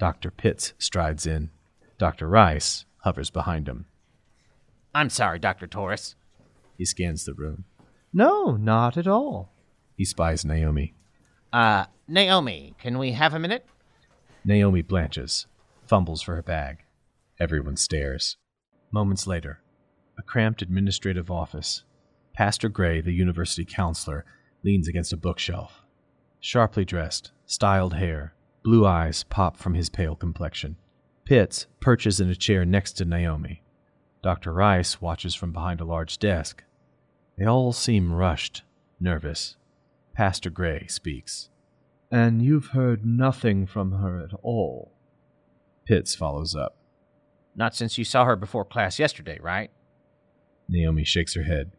Dr. 0.00 0.32
Pitts 0.32 0.72
strides 0.78 1.28
in. 1.28 1.50
Dr. 1.98 2.26
Rice 2.26 2.86
hovers 3.02 3.30
behind 3.30 3.68
him. 3.68 3.86
I'm 4.92 5.10
sorry, 5.10 5.38
Dr. 5.38 5.68
Torres. 5.68 6.16
He 6.76 6.84
scans 6.84 7.24
the 7.24 7.34
room. 7.34 7.66
No, 8.16 8.52
not 8.56 8.96
at 8.96 9.08
all. 9.08 9.52
He 9.96 10.04
spies 10.04 10.44
Naomi. 10.44 10.94
Uh, 11.52 11.86
Naomi, 12.06 12.74
can 12.78 12.96
we 12.96 13.10
have 13.12 13.34
a 13.34 13.40
minute? 13.40 13.66
Naomi 14.44 14.82
blanches, 14.82 15.46
fumbles 15.84 16.22
for 16.22 16.36
her 16.36 16.42
bag. 16.42 16.84
Everyone 17.40 17.76
stares. 17.76 18.36
Moments 18.92 19.26
later, 19.26 19.60
a 20.16 20.22
cramped 20.22 20.62
administrative 20.62 21.28
office. 21.28 21.82
Pastor 22.34 22.68
Gray, 22.68 23.00
the 23.00 23.12
university 23.12 23.64
counselor, 23.64 24.24
leans 24.62 24.86
against 24.86 25.12
a 25.12 25.16
bookshelf. 25.16 25.82
Sharply 26.38 26.84
dressed, 26.84 27.32
styled 27.46 27.94
hair, 27.94 28.34
blue 28.62 28.86
eyes 28.86 29.24
pop 29.24 29.56
from 29.56 29.74
his 29.74 29.88
pale 29.88 30.14
complexion. 30.14 30.76
Pitts 31.24 31.66
perches 31.80 32.20
in 32.20 32.28
a 32.30 32.36
chair 32.36 32.64
next 32.64 32.92
to 32.92 33.04
Naomi. 33.04 33.62
Dr. 34.22 34.52
Rice 34.52 35.00
watches 35.00 35.34
from 35.34 35.52
behind 35.52 35.80
a 35.80 35.84
large 35.84 36.18
desk. 36.18 36.62
They 37.36 37.46
all 37.46 37.72
seem 37.72 38.12
rushed, 38.12 38.62
nervous. 39.00 39.56
Pastor 40.14 40.50
Gray 40.50 40.86
speaks. 40.88 41.48
And 42.10 42.42
you've 42.42 42.68
heard 42.68 43.04
nothing 43.04 43.66
from 43.66 43.92
her 43.92 44.20
at 44.22 44.38
all. 44.42 44.92
Pitts 45.84 46.14
follows 46.14 46.54
up. 46.54 46.76
Not 47.56 47.74
since 47.74 47.98
you 47.98 48.04
saw 48.04 48.24
her 48.24 48.36
before 48.36 48.64
class 48.64 48.98
yesterday, 48.98 49.38
right? 49.40 49.70
Naomi 50.68 51.04
shakes 51.04 51.34
her 51.34 51.42
head. 51.42 51.72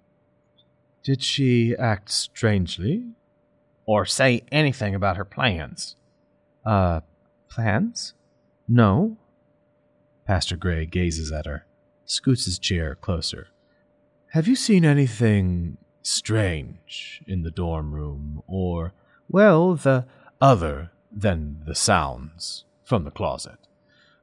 Did 1.04 1.24
she 1.24 1.76
act 1.78 2.10
strangely? 2.12 3.06
Or 3.86 4.06
say 4.06 4.44
anything 4.52 4.96
about 4.96 5.18
her 5.18 5.26
plans? 5.26 5.96
Uh, 6.66 7.02
plans? 7.50 8.14
No. 8.68 9.18
Pastor 10.26 10.58
Gray 10.58 10.86
gazes 10.86 11.32
at 11.32 11.46
her, 11.46 11.66
scoots 12.06 12.46
his 12.46 12.58
chair 12.58 12.96
closer. 12.96 13.50
Have 14.36 14.50
you 14.50 14.58
seen 14.58 14.84
anything 14.84 15.78
strange 16.02 17.24
in 17.26 17.44
the 17.44 17.52
dorm 17.52 17.96
room, 17.96 18.44
or 18.48 18.92
well, 19.30 19.76
the 19.76 20.08
other 20.42 20.92
than 21.10 21.62
the 21.66 21.74
sounds 21.74 22.66
from 22.84 23.06
the 23.06 23.12
closet? 23.12 23.60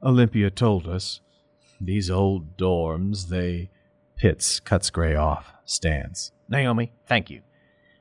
Olympia 0.02 0.50
told 0.50 0.87
us. 0.87 1.23
These 1.81 2.11
old 2.11 2.59
dorms, 2.59 3.28
they. 3.28 3.71
Pitts 4.14 4.61
cuts 4.61 4.90
Gray 4.90 5.16
off, 5.16 5.54
stands. 5.64 6.33
Naomi, 6.47 6.92
thank 7.07 7.31
you. 7.31 7.40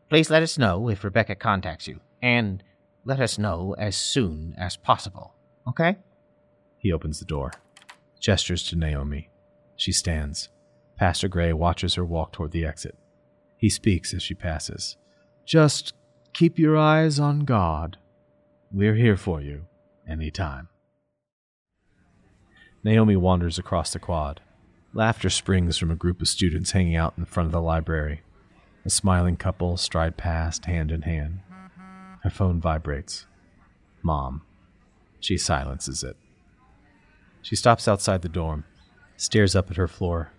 Please 0.10 0.30
let 0.30 0.44
us 0.44 0.58
know 0.58 0.90
if 0.90 1.06
Rebecca 1.06 1.36
contacts 1.36 1.88
you, 1.88 2.02
and 2.22 2.62
let 3.06 3.22
us 3.22 3.38
know 3.38 3.74
as 3.80 3.96
soon 3.96 4.54
as 4.58 4.76
possible. 4.76 5.34
Okay? 5.66 5.96
He 6.78 6.92
opens 6.92 7.20
the 7.20 7.26
door, 7.26 7.54
gestures 8.20 8.64
to 8.66 8.76
Naomi. 8.76 9.30
She 9.78 9.94
stands. 9.94 10.50
Pastor 11.02 11.28
Gray 11.28 11.52
watches 11.52 11.96
her 11.96 12.06
walk 12.06 12.32
toward 12.32 12.52
the 12.52 12.64
exit. 12.64 12.96
He 13.58 13.72
speaks 13.72 14.14
as 14.14 14.22
she 14.22 14.36
passes. 14.36 14.98
Just 15.48 15.96
keep 16.32 16.60
your 16.60 16.78
eyes 16.78 17.20
on 17.20 17.40
God. 17.40 17.98
We're 18.72 18.94
here 18.94 19.18
for 19.18 19.42
you, 19.42 19.66
any 20.08 20.30
time. 20.30 20.70
Naomi 22.84 23.16
wanders 23.16 23.58
across 23.58 23.92
the 23.92 23.98
quad. 23.98 24.42
Laughter 24.94 25.32
springs 25.32 25.76
from 25.76 25.90
a 25.90 25.96
group 25.96 26.22
of 26.22 26.28
students 26.28 26.70
hanging 26.70 26.96
out 26.96 27.16
in 27.18 27.26
front 27.26 27.48
of 27.48 27.52
the 27.52 27.62
library. 27.62 28.22
A 28.86 28.92
smiling 28.92 29.38
couple 29.38 29.78
stride 29.78 30.18
past, 30.18 30.66
hand 30.66 30.92
in 30.92 31.02
hand. 31.02 31.40
Her 32.22 32.30
phone 32.30 32.62
vibrates. 32.62 33.26
Mom. 34.04 34.44
She 35.20 35.36
silences 35.36 36.04
it. 36.04 36.16
She 37.42 37.56
stops 37.56 37.88
outside 37.88 38.22
the 38.22 38.30
dorm, 38.30 38.66
stares 39.18 39.56
up 39.56 39.72
at 39.72 39.78
her 39.78 39.88
floor, 39.88 40.32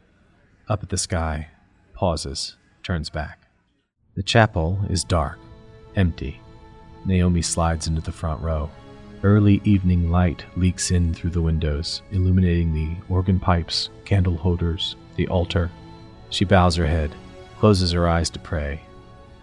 up 0.72 0.82
at 0.82 0.88
the 0.88 0.96
sky, 0.96 1.46
pauses, 1.92 2.56
turns 2.82 3.10
back. 3.10 3.46
The 4.14 4.22
chapel 4.22 4.80
is 4.88 5.04
dark, 5.04 5.38
empty. 5.96 6.40
Naomi 7.04 7.42
slides 7.42 7.88
into 7.88 8.00
the 8.00 8.10
front 8.10 8.40
row. 8.40 8.70
Early 9.22 9.60
evening 9.64 10.10
light 10.10 10.46
leaks 10.56 10.90
in 10.90 11.12
through 11.12 11.32
the 11.32 11.42
windows, 11.42 12.00
illuminating 12.10 12.72
the 12.72 12.96
organ 13.12 13.38
pipes, 13.38 13.90
candle 14.06 14.38
holders, 14.38 14.96
the 15.16 15.28
altar. 15.28 15.70
She 16.30 16.46
bows 16.46 16.74
her 16.76 16.86
head, 16.86 17.14
Closes 17.58 17.92
her 17.92 18.08
eyes 18.08 18.30
to 18.30 18.38
pray. 18.38 18.80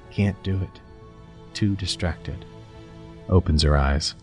Can't 0.09 0.41
do 0.41 0.57
it. 0.57 0.81
Too 1.53 1.75
distracted. 1.75 2.43
Opens 3.29 3.61
her 3.61 3.77
eyes. 3.77 4.15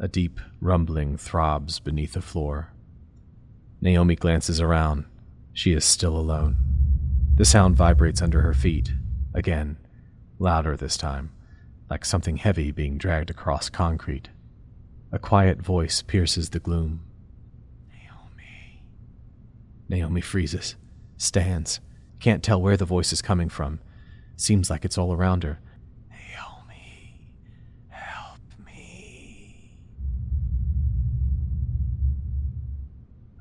A 0.00 0.08
deep 0.08 0.40
rumbling 0.60 1.16
throbs 1.16 1.78
beneath 1.78 2.14
the 2.14 2.20
floor. 2.20 2.71
Naomi 3.82 4.14
glances 4.14 4.60
around. 4.60 5.04
She 5.52 5.72
is 5.72 5.84
still 5.84 6.16
alone. 6.16 6.56
The 7.34 7.44
sound 7.44 7.76
vibrates 7.76 8.22
under 8.22 8.40
her 8.42 8.54
feet. 8.54 8.92
Again, 9.34 9.76
louder 10.38 10.76
this 10.76 10.96
time, 10.96 11.32
like 11.90 12.04
something 12.04 12.36
heavy 12.36 12.70
being 12.70 12.96
dragged 12.96 13.28
across 13.28 13.68
concrete. 13.68 14.28
A 15.10 15.18
quiet 15.18 15.60
voice 15.60 16.00
pierces 16.00 16.50
the 16.50 16.60
gloom. 16.60 17.00
Naomi. 17.90 18.84
Naomi 19.88 20.20
freezes, 20.20 20.76
stands, 21.16 21.80
can't 22.20 22.44
tell 22.44 22.62
where 22.62 22.76
the 22.76 22.84
voice 22.84 23.12
is 23.12 23.20
coming 23.20 23.48
from. 23.48 23.80
Seems 24.36 24.70
like 24.70 24.84
it's 24.84 24.96
all 24.96 25.12
around 25.12 25.42
her. 25.42 25.58
Naomi, 26.08 27.28
help 27.88 28.38
me. 28.64 29.76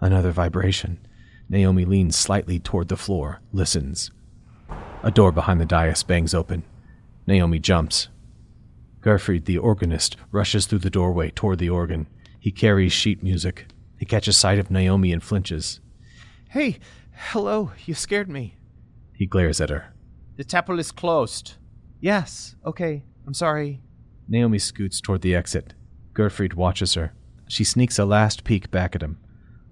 Another 0.01 0.31
vibration. 0.31 0.99
Naomi 1.47 1.85
leans 1.85 2.15
slightly 2.15 2.59
toward 2.59 2.87
the 2.87 2.97
floor, 2.97 3.39
listens. 3.53 4.11
A 5.03 5.11
door 5.11 5.31
behind 5.31 5.61
the 5.61 5.65
dais 5.65 6.03
bangs 6.03 6.33
open. 6.33 6.63
Naomi 7.27 7.59
jumps. 7.59 8.07
Gerfried, 9.01 9.45
the 9.45 9.57
organist, 9.57 10.17
rushes 10.31 10.65
through 10.65 10.79
the 10.79 10.89
doorway 10.89 11.29
toward 11.29 11.59
the 11.59 11.69
organ. 11.69 12.07
He 12.39 12.51
carries 12.51 12.93
sheet 12.93 13.21
music. 13.21 13.67
He 13.97 14.05
catches 14.05 14.37
sight 14.37 14.59
of 14.59 14.71
Naomi 14.71 15.11
and 15.11 15.21
flinches. 15.21 15.79
Hey, 16.49 16.79
hello, 17.11 17.71
you 17.85 17.93
scared 17.93 18.29
me. 18.29 18.57
He 19.13 19.27
glares 19.27 19.61
at 19.61 19.69
her. 19.69 19.93
The 20.37 20.43
temple 20.43 20.79
is 20.79 20.91
closed. 20.91 21.53
Yes, 21.99 22.55
okay, 22.65 23.03
I'm 23.27 23.35
sorry. 23.35 23.81
Naomi 24.27 24.57
scoots 24.57 24.99
toward 24.99 25.21
the 25.21 25.35
exit. 25.35 25.75
Gerfried 26.13 26.55
watches 26.55 26.95
her. 26.95 27.13
She 27.47 27.63
sneaks 27.63 27.99
a 27.99 28.05
last 28.05 28.43
peek 28.43 28.71
back 28.71 28.95
at 28.95 29.03
him. 29.03 29.17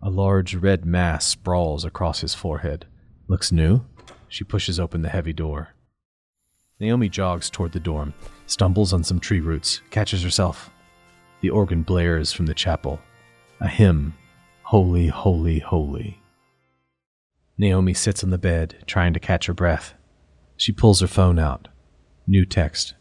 A 0.01 0.09
large 0.09 0.55
red 0.55 0.85
mass 0.85 1.25
sprawls 1.25 1.83
across 1.83 2.21
his 2.21 2.33
forehead. 2.33 2.85
Looks 3.27 3.51
new? 3.51 3.81
She 4.29 4.43
pushes 4.43 4.79
open 4.79 5.01
the 5.01 5.09
heavy 5.09 5.33
door. 5.33 5.75
Naomi 6.79 7.09
jogs 7.09 7.49
toward 7.49 7.73
the 7.73 7.79
dorm, 7.79 8.13
stumbles 8.45 8.93
on 8.93 9.03
some 9.03 9.19
tree 9.19 9.41
roots, 9.41 9.81
catches 9.89 10.23
herself. 10.23 10.69
The 11.41 11.49
organ 11.49 11.83
blares 11.83 12.31
from 12.31 12.45
the 12.45 12.53
chapel. 12.53 12.99
A 13.59 13.67
hymn 13.67 14.13
Holy, 14.63 15.07
Holy, 15.07 15.59
Holy. 15.59 16.21
Naomi 17.57 17.93
sits 17.93 18.23
on 18.23 18.29
the 18.29 18.37
bed, 18.37 18.83
trying 18.85 19.13
to 19.13 19.19
catch 19.19 19.47
her 19.47 19.53
breath. 19.53 19.95
She 20.55 20.71
pulls 20.71 21.01
her 21.01 21.07
phone 21.07 21.39
out. 21.39 21.67
New 22.27 22.45
text 22.45 22.93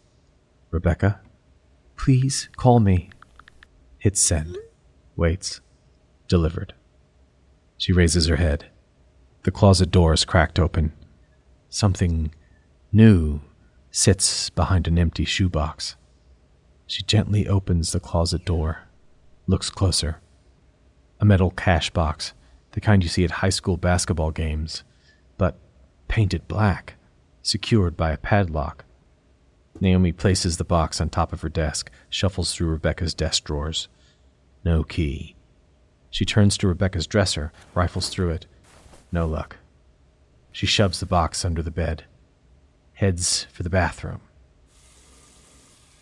Rebecca, 0.70 1.20
please 1.96 2.48
call 2.56 2.80
me. 2.80 3.10
Hits 3.98 4.20
send. 4.20 4.56
Waits. 5.14 5.60
Delivered. 6.26 6.74
She 7.78 7.92
raises 7.92 8.26
her 8.26 8.36
head. 8.36 8.66
The 9.44 9.52
closet 9.52 9.90
door 9.90 10.12
is 10.12 10.24
cracked 10.24 10.58
open. 10.58 10.92
Something 11.70 12.34
new 12.92 13.40
sits 13.90 14.50
behind 14.50 14.88
an 14.88 14.98
empty 14.98 15.24
shoebox. 15.24 15.96
She 16.86 17.02
gently 17.02 17.46
opens 17.46 17.92
the 17.92 18.00
closet 18.00 18.44
door, 18.44 18.82
looks 19.46 19.70
closer. 19.70 20.20
A 21.20 21.24
metal 21.24 21.50
cash 21.50 21.90
box, 21.90 22.32
the 22.72 22.80
kind 22.80 23.02
you 23.02 23.08
see 23.08 23.24
at 23.24 23.30
high 23.30 23.48
school 23.48 23.76
basketball 23.76 24.32
games, 24.32 24.82
but 25.36 25.58
painted 26.08 26.48
black, 26.48 26.94
secured 27.42 27.96
by 27.96 28.10
a 28.10 28.18
padlock. 28.18 28.84
Naomi 29.80 30.12
places 30.12 30.56
the 30.56 30.64
box 30.64 31.00
on 31.00 31.08
top 31.08 31.32
of 31.32 31.42
her 31.42 31.48
desk, 31.48 31.90
shuffles 32.10 32.52
through 32.52 32.68
Rebecca's 32.68 33.14
desk 33.14 33.44
drawers. 33.44 33.88
No 34.64 34.82
key. 34.82 35.36
She 36.10 36.24
turns 36.24 36.56
to 36.58 36.68
Rebecca's 36.68 37.06
dresser, 37.06 37.52
rifles 37.74 38.08
through 38.08 38.30
it. 38.30 38.46
No 39.12 39.26
luck. 39.26 39.56
She 40.52 40.66
shoves 40.66 41.00
the 41.00 41.06
box 41.06 41.44
under 41.44 41.62
the 41.62 41.70
bed, 41.70 42.04
heads 42.94 43.46
for 43.52 43.62
the 43.62 43.70
bathroom. 43.70 44.20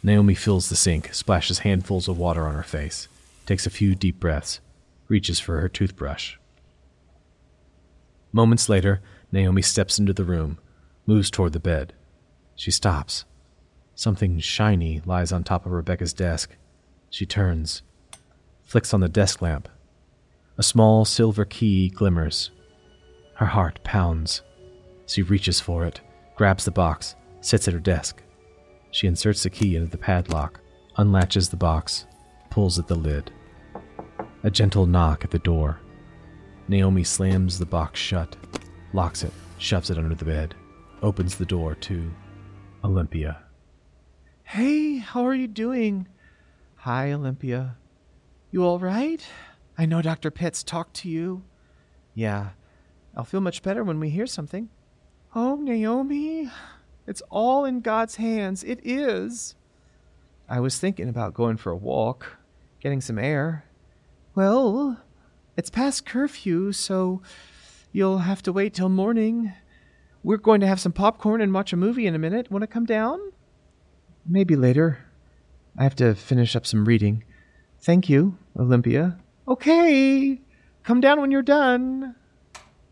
Naomi 0.02 0.34
fills 0.34 0.68
the 0.68 0.76
sink, 0.76 1.12
splashes 1.12 1.60
handfuls 1.60 2.08
of 2.08 2.16
water 2.16 2.46
on 2.46 2.54
her 2.54 2.62
face, 2.62 3.08
takes 3.44 3.66
a 3.66 3.70
few 3.70 3.94
deep 3.94 4.20
breaths, 4.20 4.60
reaches 5.08 5.40
for 5.40 5.60
her 5.60 5.68
toothbrush. 5.68 6.36
Moments 8.32 8.68
later, 8.68 9.00
Naomi 9.32 9.62
steps 9.62 9.98
into 9.98 10.12
the 10.12 10.24
room, 10.24 10.58
moves 11.06 11.30
toward 11.30 11.52
the 11.52 11.60
bed. 11.60 11.92
She 12.54 12.70
stops. 12.70 13.24
Something 13.94 14.38
shiny 14.38 15.00
lies 15.04 15.32
on 15.32 15.42
top 15.42 15.66
of 15.66 15.72
Rebecca's 15.72 16.12
desk. 16.12 16.56
She 17.10 17.26
turns, 17.26 17.82
flicks 18.62 18.94
on 18.94 19.00
the 19.00 19.08
desk 19.08 19.42
lamp. 19.42 19.68
A 20.58 20.62
small 20.62 21.04
silver 21.04 21.44
key 21.44 21.90
glimmers. 21.90 22.50
Her 23.34 23.46
heart 23.46 23.78
pounds. 23.84 24.40
She 25.06 25.20
reaches 25.20 25.60
for 25.60 25.84
it, 25.84 26.00
grabs 26.34 26.64
the 26.64 26.70
box, 26.70 27.14
sits 27.42 27.68
at 27.68 27.74
her 27.74 27.80
desk. 27.80 28.22
She 28.90 29.06
inserts 29.06 29.42
the 29.42 29.50
key 29.50 29.76
into 29.76 29.90
the 29.90 29.98
padlock, 29.98 30.60
unlatches 30.96 31.50
the 31.50 31.58
box, 31.58 32.06
pulls 32.48 32.78
at 32.78 32.86
the 32.86 32.94
lid. 32.94 33.30
A 34.44 34.50
gentle 34.50 34.86
knock 34.86 35.24
at 35.24 35.30
the 35.30 35.38
door. 35.38 35.78
Naomi 36.68 37.04
slams 37.04 37.58
the 37.58 37.66
box 37.66 38.00
shut, 38.00 38.34
locks 38.94 39.22
it, 39.22 39.32
shoves 39.58 39.90
it 39.90 39.98
under 39.98 40.14
the 40.14 40.24
bed, 40.24 40.54
opens 41.02 41.36
the 41.36 41.44
door 41.44 41.74
to 41.74 42.10
Olympia. 42.82 43.42
Hey, 44.44 44.96
how 44.96 45.26
are 45.26 45.34
you 45.34 45.48
doing? 45.48 46.08
Hi, 46.76 47.12
Olympia. 47.12 47.76
You 48.50 48.64
all 48.64 48.78
right? 48.78 49.22
I 49.78 49.86
know 49.86 50.02
Dr. 50.02 50.30
Pitts 50.30 50.62
talked 50.62 50.94
to 50.96 51.08
you. 51.08 51.42
Yeah, 52.14 52.50
I'll 53.14 53.24
feel 53.24 53.40
much 53.40 53.62
better 53.62 53.84
when 53.84 54.00
we 54.00 54.10
hear 54.10 54.26
something. 54.26 54.70
Oh, 55.34 55.56
Naomi, 55.56 56.50
it's 57.06 57.22
all 57.28 57.64
in 57.64 57.80
God's 57.80 58.16
hands. 58.16 58.64
It 58.64 58.80
is. 58.84 59.54
I 60.48 60.60
was 60.60 60.78
thinking 60.78 61.08
about 61.08 61.34
going 61.34 61.56
for 61.56 61.70
a 61.70 61.76
walk, 61.76 62.38
getting 62.80 63.00
some 63.00 63.18
air. 63.18 63.64
Well, 64.34 64.98
it's 65.56 65.70
past 65.70 66.06
curfew, 66.06 66.72
so 66.72 67.20
you'll 67.92 68.18
have 68.18 68.42
to 68.42 68.52
wait 68.52 68.74
till 68.74 68.88
morning. 68.88 69.52
We're 70.22 70.36
going 70.36 70.60
to 70.60 70.66
have 70.66 70.80
some 70.80 70.92
popcorn 70.92 71.40
and 71.40 71.52
watch 71.52 71.72
a 71.72 71.76
movie 71.76 72.06
in 72.06 72.14
a 72.14 72.18
minute. 72.18 72.50
Want 72.50 72.62
to 72.62 72.66
come 72.66 72.84
down? 72.86 73.20
Maybe 74.26 74.56
later. 74.56 74.98
I 75.78 75.82
have 75.82 75.96
to 75.96 76.14
finish 76.14 76.56
up 76.56 76.66
some 76.66 76.84
reading. 76.84 77.24
Thank 77.80 78.08
you, 78.08 78.38
Olympia. 78.58 79.18
Okay. 79.48 80.40
Come 80.82 81.00
down 81.00 81.20
when 81.20 81.30
you're 81.30 81.42
done. 81.42 82.14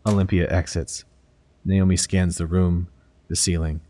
Olympia 0.05 0.49
exits. 0.49 1.05
Naomi 1.63 1.97
scans 1.97 2.37
the 2.37 2.45
room, 2.45 2.89
the 3.27 3.35
ceiling. 3.35 3.81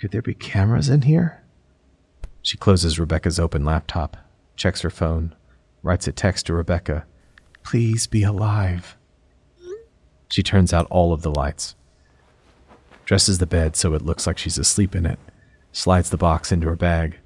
Could 0.00 0.12
there 0.12 0.22
be 0.22 0.34
cameras 0.34 0.88
in 0.88 1.02
here? 1.02 1.42
She 2.42 2.56
closes 2.56 2.98
Rebecca's 2.98 3.38
open 3.38 3.64
laptop, 3.64 4.16
checks 4.56 4.80
her 4.82 4.90
phone, 4.90 5.34
writes 5.82 6.06
a 6.06 6.12
text 6.12 6.46
to 6.46 6.54
Rebecca. 6.54 7.06
Please 7.62 8.06
be 8.06 8.22
alive. 8.22 8.96
She 10.28 10.42
turns 10.42 10.72
out 10.72 10.86
all 10.90 11.12
of 11.12 11.22
the 11.22 11.30
lights, 11.30 11.76
dresses 13.04 13.38
the 13.38 13.46
bed 13.46 13.76
so 13.76 13.94
it 13.94 14.02
looks 14.02 14.26
like 14.26 14.38
she's 14.38 14.58
asleep 14.58 14.94
in 14.94 15.06
it, 15.06 15.18
slides 15.72 16.10
the 16.10 16.16
box 16.16 16.50
into 16.50 16.68
her 16.68 16.76
bag, 16.76 17.18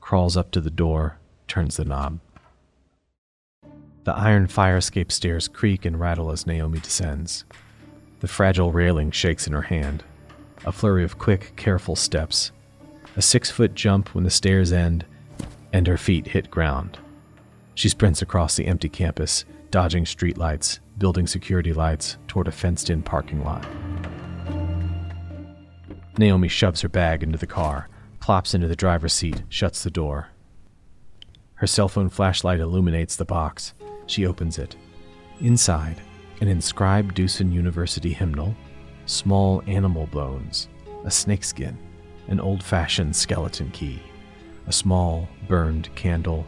crawls 0.00 0.36
up 0.36 0.50
to 0.52 0.60
the 0.60 0.70
door, 0.70 1.18
turns 1.46 1.76
the 1.76 1.84
knob. 1.84 2.20
The 4.04 4.14
iron 4.14 4.48
fire 4.48 4.76
escape 4.76 5.10
stairs 5.10 5.48
creak 5.48 5.86
and 5.86 5.98
rattle 5.98 6.30
as 6.30 6.46
Naomi 6.46 6.78
descends. 6.78 7.44
The 8.20 8.28
fragile 8.28 8.70
railing 8.70 9.10
shakes 9.10 9.46
in 9.46 9.54
her 9.54 9.62
hand. 9.62 10.04
A 10.66 10.72
flurry 10.72 11.04
of 11.04 11.18
quick, 11.18 11.54
careful 11.56 11.96
steps. 11.96 12.52
A 13.16 13.22
six 13.22 13.50
foot 13.50 13.74
jump 13.74 14.14
when 14.14 14.24
the 14.24 14.30
stairs 14.30 14.72
end, 14.72 15.06
and 15.72 15.86
her 15.86 15.96
feet 15.96 16.28
hit 16.28 16.50
ground. 16.50 16.98
She 17.74 17.88
sprints 17.88 18.20
across 18.20 18.56
the 18.56 18.66
empty 18.66 18.90
campus, 18.90 19.46
dodging 19.70 20.04
streetlights, 20.04 20.80
building 20.98 21.26
security 21.26 21.72
lights, 21.72 22.18
toward 22.28 22.46
a 22.46 22.52
fenced 22.52 22.90
in 22.90 23.02
parking 23.02 23.42
lot. 23.42 23.66
Naomi 26.18 26.48
shoves 26.48 26.82
her 26.82 26.88
bag 26.88 27.22
into 27.22 27.38
the 27.38 27.46
car, 27.46 27.88
plops 28.20 28.54
into 28.54 28.68
the 28.68 28.76
driver's 28.76 29.12
seat, 29.14 29.42
shuts 29.48 29.82
the 29.82 29.90
door. 29.90 30.28
Her 31.54 31.66
cell 31.66 31.88
phone 31.88 32.10
flashlight 32.10 32.60
illuminates 32.60 33.16
the 33.16 33.24
box. 33.24 33.74
She 34.06 34.26
opens 34.26 34.58
it. 34.58 34.76
Inside, 35.40 36.00
an 36.40 36.48
inscribed 36.48 37.14
Deucin 37.14 37.52
University 37.52 38.12
hymnal, 38.12 38.54
small 39.06 39.62
animal 39.66 40.06
bones, 40.06 40.68
a 41.04 41.10
snakeskin, 41.10 41.76
an 42.28 42.40
old 42.40 42.62
fashioned 42.62 43.14
skeleton 43.14 43.70
key, 43.70 44.00
a 44.66 44.72
small 44.72 45.28
burned 45.48 45.94
candle, 45.94 46.46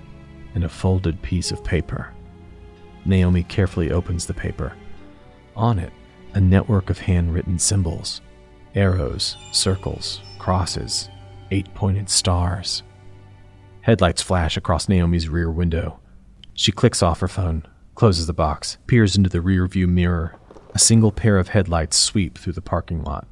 and 0.54 0.64
a 0.64 0.68
folded 0.68 1.20
piece 1.22 1.50
of 1.50 1.62
paper. 1.62 2.12
Naomi 3.04 3.42
carefully 3.42 3.90
opens 3.90 4.26
the 4.26 4.34
paper. 4.34 4.72
On 5.54 5.78
it, 5.78 5.92
a 6.34 6.40
network 6.40 6.90
of 6.90 6.98
handwritten 6.98 7.58
symbols 7.58 8.20
arrows, 8.74 9.38
circles, 9.52 10.20
crosses, 10.38 11.08
eight 11.50 11.72
pointed 11.74 12.10
stars. 12.10 12.82
Headlights 13.80 14.20
flash 14.20 14.58
across 14.58 14.88
Naomi's 14.88 15.30
rear 15.30 15.50
window. 15.50 15.98
She 16.56 16.72
clicks 16.72 17.02
off 17.02 17.20
her 17.20 17.28
phone, 17.28 17.64
closes 17.94 18.26
the 18.26 18.32
box, 18.32 18.78
peers 18.86 19.14
into 19.14 19.28
the 19.28 19.42
rear 19.42 19.66
view 19.66 19.86
mirror. 19.86 20.34
A 20.74 20.78
single 20.78 21.12
pair 21.12 21.38
of 21.38 21.48
headlights 21.48 21.98
sweep 21.98 22.38
through 22.38 22.54
the 22.54 22.62
parking 22.62 23.04
lot. 23.04 23.26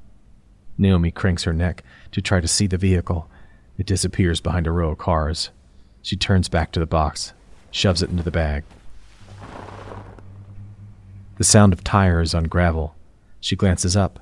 Naomi 0.76 1.10
cranks 1.10 1.44
her 1.44 1.52
neck 1.52 1.82
to 2.12 2.20
try 2.20 2.40
to 2.40 2.48
see 2.48 2.66
the 2.66 2.76
vehicle. 2.76 3.28
It 3.78 3.86
disappears 3.86 4.40
behind 4.40 4.66
a 4.66 4.70
row 4.70 4.90
of 4.90 4.98
cars. 4.98 5.50
She 6.02 6.16
turns 6.16 6.48
back 6.48 6.70
to 6.72 6.80
the 6.80 6.86
box, 6.86 7.32
shoves 7.70 8.02
it 8.02 8.10
into 8.10 8.22
the 8.22 8.30
bag. 8.30 8.64
The 11.38 11.44
sound 11.44 11.72
of 11.72 11.82
tires 11.82 12.34
on 12.34 12.44
gravel. 12.44 12.94
She 13.40 13.56
glances 13.56 13.96
up. 13.96 14.20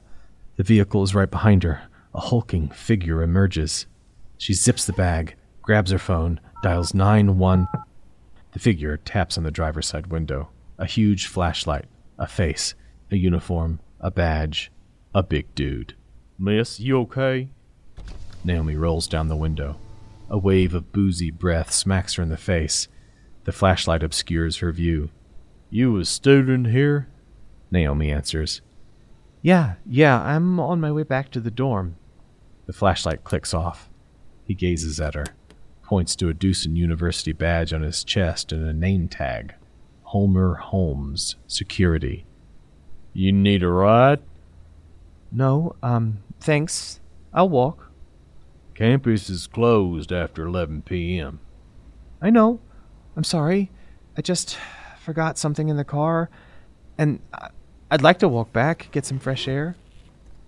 The 0.57 0.63
vehicle 0.63 1.03
is 1.03 1.15
right 1.15 1.31
behind 1.31 1.65
her. 1.65 1.83
A 2.15 2.21
hulking 2.21 2.69
figure 2.69 3.23
emerges. 3.23 3.87
She 4.39 4.55
zips 4.55 4.85
the 4.85 4.93
bag, 4.93 5.35
grabs 5.61 5.91
her 5.91 5.99
phone, 5.99 6.41
dials 6.63 6.95
911. 6.95 7.67
The 8.53 8.59
figure 8.59 8.97
taps 8.97 9.37
on 9.37 9.45
the 9.45 9.51
driver's 9.51 9.87
side 9.87 10.09
window. 10.09 10.51
A 10.79 10.87
huge 10.87 11.27
flashlight, 11.27 11.87
a 12.19 12.27
face, 12.27 12.75
a 13.11 13.17
uniform, 13.17 13.81
a 14.01 14.11
badge, 14.11 14.71
a 15.15 15.23
big 15.23 15.55
dude. 15.55 15.95
Miss, 16.39 16.81
you 16.81 16.99
okay? 17.01 17.49
Naomi 18.45 18.77
rolls 18.77 19.07
down 19.07 19.29
the 19.29 19.37
window. 19.37 19.77
A 20.29 20.39
wave 20.39 20.75
of 20.75 20.93
boozy 20.93 21.31
breath 21.31 21.73
smacks 21.73 22.15
her 22.15 22.23
in 22.23 22.29
the 22.29 22.37
face. 22.37 22.89
The 23.45 23.53
flashlight 23.53 24.03
obscures 24.03 24.59
her 24.59 24.73
view. 24.73 25.11
You 25.71 25.99
a 25.99 26.05
student 26.05 26.69
here? 26.69 27.09
Naomi 27.71 28.11
answers. 28.11 28.61
Yeah, 29.41 29.75
yeah, 29.87 30.21
I'm 30.21 30.61
on 30.61 30.81
my 30.81 30.93
way 30.93 31.03
back 31.03 31.31
to 31.31 31.41
the 31.41 31.51
dorm. 31.51 31.97
The 32.67 32.73
flashlight 32.73 33.25
clicks 33.25 33.53
off. 33.53 33.89
He 34.45 34.55
gazes 34.55 35.01
at 35.01 35.15
her, 35.15 35.27
points 35.93 36.17
to 36.17 36.31
a 36.31 36.33
Deucin 36.33 36.75
University 36.75 37.33
badge 37.33 37.75
on 37.75 37.83
his 37.83 38.03
chest 38.03 38.51
and 38.51 38.67
a 38.67 38.73
name 38.73 39.09
tag 39.09 39.53
Homer 40.05 40.55
Holmes, 40.55 41.37
Security. 41.47 42.25
You 43.13 43.31
need 43.31 43.63
a 43.63 43.69
ride? 43.69 44.21
No, 45.31 45.77
um, 45.83 46.23
thanks. 46.41 46.99
I'll 47.35 47.51
walk. 47.51 47.91
Campus 48.75 49.29
is 49.29 49.47
closed 49.47 50.13
after 50.13 50.47
11 50.47 50.81
p.m. 50.81 51.41
I 52.23 52.31
know. 52.31 52.59
I'm 53.15 53.23
sorry. 53.23 53.71
I 54.17 54.23
just 54.23 54.57
forgot 54.99 55.37
something 55.37 55.69
in 55.69 55.77
the 55.77 55.85
car, 55.85 56.31
and 56.97 57.21
I- 57.35 57.51
I'd 57.91 58.01
like 58.01 58.19
to 58.21 58.29
walk 58.31 58.51
back, 58.51 58.89
get 58.93 59.05
some 59.05 59.19
fresh 59.19 59.47
air. 59.47 59.77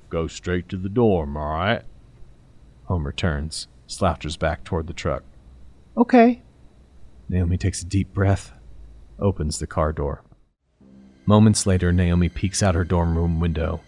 Go 0.09 0.27
straight 0.27 0.71
to 0.71 0.79
the 0.79 0.89
dorm, 0.89 1.37
all 1.37 1.53
right? 1.53 1.83
Homer 2.85 3.13
turns, 3.13 3.69
slouches 3.87 4.39
back 4.39 4.65
toward 4.65 4.87
the 4.87 4.95
truck. 4.95 5.23
Okay. 5.97 6.43
Naomi 7.29 7.57
takes 7.57 7.83
a 7.83 7.87
deep 7.87 8.13
breath, 8.13 8.53
opens 9.19 9.59
the 9.59 9.67
car 9.67 9.93
door. 9.93 10.23
Moments 11.27 11.67
later, 11.67 11.93
Naomi 11.93 12.29
peeks 12.29 12.63
out 12.63 12.75
her 12.75 12.85
dorm 12.85 13.17
room 13.17 13.41
window. 13.41 13.81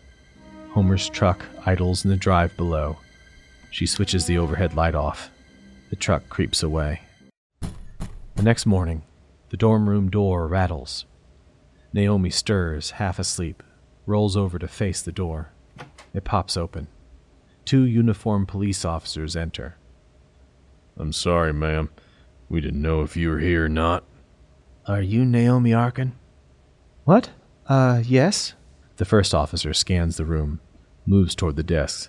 Homer's 0.71 1.09
truck 1.09 1.45
idles 1.65 2.05
in 2.05 2.11
the 2.11 2.17
drive 2.17 2.57
below. 2.57 2.99
She 3.71 3.87
switches 3.87 4.27
the 4.27 4.39
overhead 4.39 4.75
light 4.75 4.95
off. 4.95 5.31
The 5.91 5.97
truck 5.97 6.29
creeps 6.29 6.63
away. 6.63 7.03
The 7.61 8.43
next 8.43 8.67
morning, 8.67 9.03
the 9.51 9.57
dorm 9.57 9.89
room 9.89 10.09
door 10.11 10.47
rattles. 10.47 11.07
Naomi 11.93 12.31
stirs, 12.31 12.93
half 12.93 13.19
asleep, 13.19 13.63
rolls 14.07 14.37
over 14.37 14.59
to 14.59 14.69
face 14.69 15.03
the 15.03 15.13
door. 15.13 15.51
It 16.15 16.25
pops 16.25 16.57
open. 16.57 16.89
Two 17.65 17.85
uniformed 17.85 18.49
police 18.49 18.85
officers 18.85 19.35
enter. 19.35 19.77
I'm 20.99 21.13
sorry, 21.13 21.53
ma'am. 21.53 21.91
We 22.49 22.61
didn't 22.61 22.83
know 22.83 23.03
if 23.03 23.17
you 23.17 23.31
were 23.31 23.39
here 23.39 23.67
or 23.67 23.69
not. 23.69 24.05
Are 24.87 25.03
you 25.03 25.25
Naomi 25.25 25.75
Arkin? 25.75 26.13
What? 27.05 27.31
Uh, 27.69 28.03
yes? 28.05 28.55
The 28.97 29.05
first 29.05 29.35
officer 29.35 29.75
scans 29.75 30.17
the 30.17 30.25
room, 30.25 30.61
moves 31.05 31.35
toward 31.35 31.57
the 31.57 31.63
desks. 31.63 32.09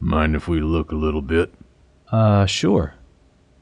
Mind 0.00 0.36
if 0.36 0.48
we 0.48 0.60
look 0.60 0.92
a 0.92 0.96
little 0.96 1.22
bit? 1.22 1.52
Uh, 2.10 2.46
sure. 2.46 2.94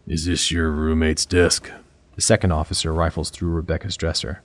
Is 0.06 0.26
this 0.26 0.50
your 0.50 0.70
roommate's 0.70 1.24
desk? 1.24 1.70
The 2.14 2.20
second 2.20 2.52
officer 2.52 2.92
rifles 2.92 3.30
through 3.30 3.50
Rebecca's 3.50 3.96
dresser. 3.96 4.42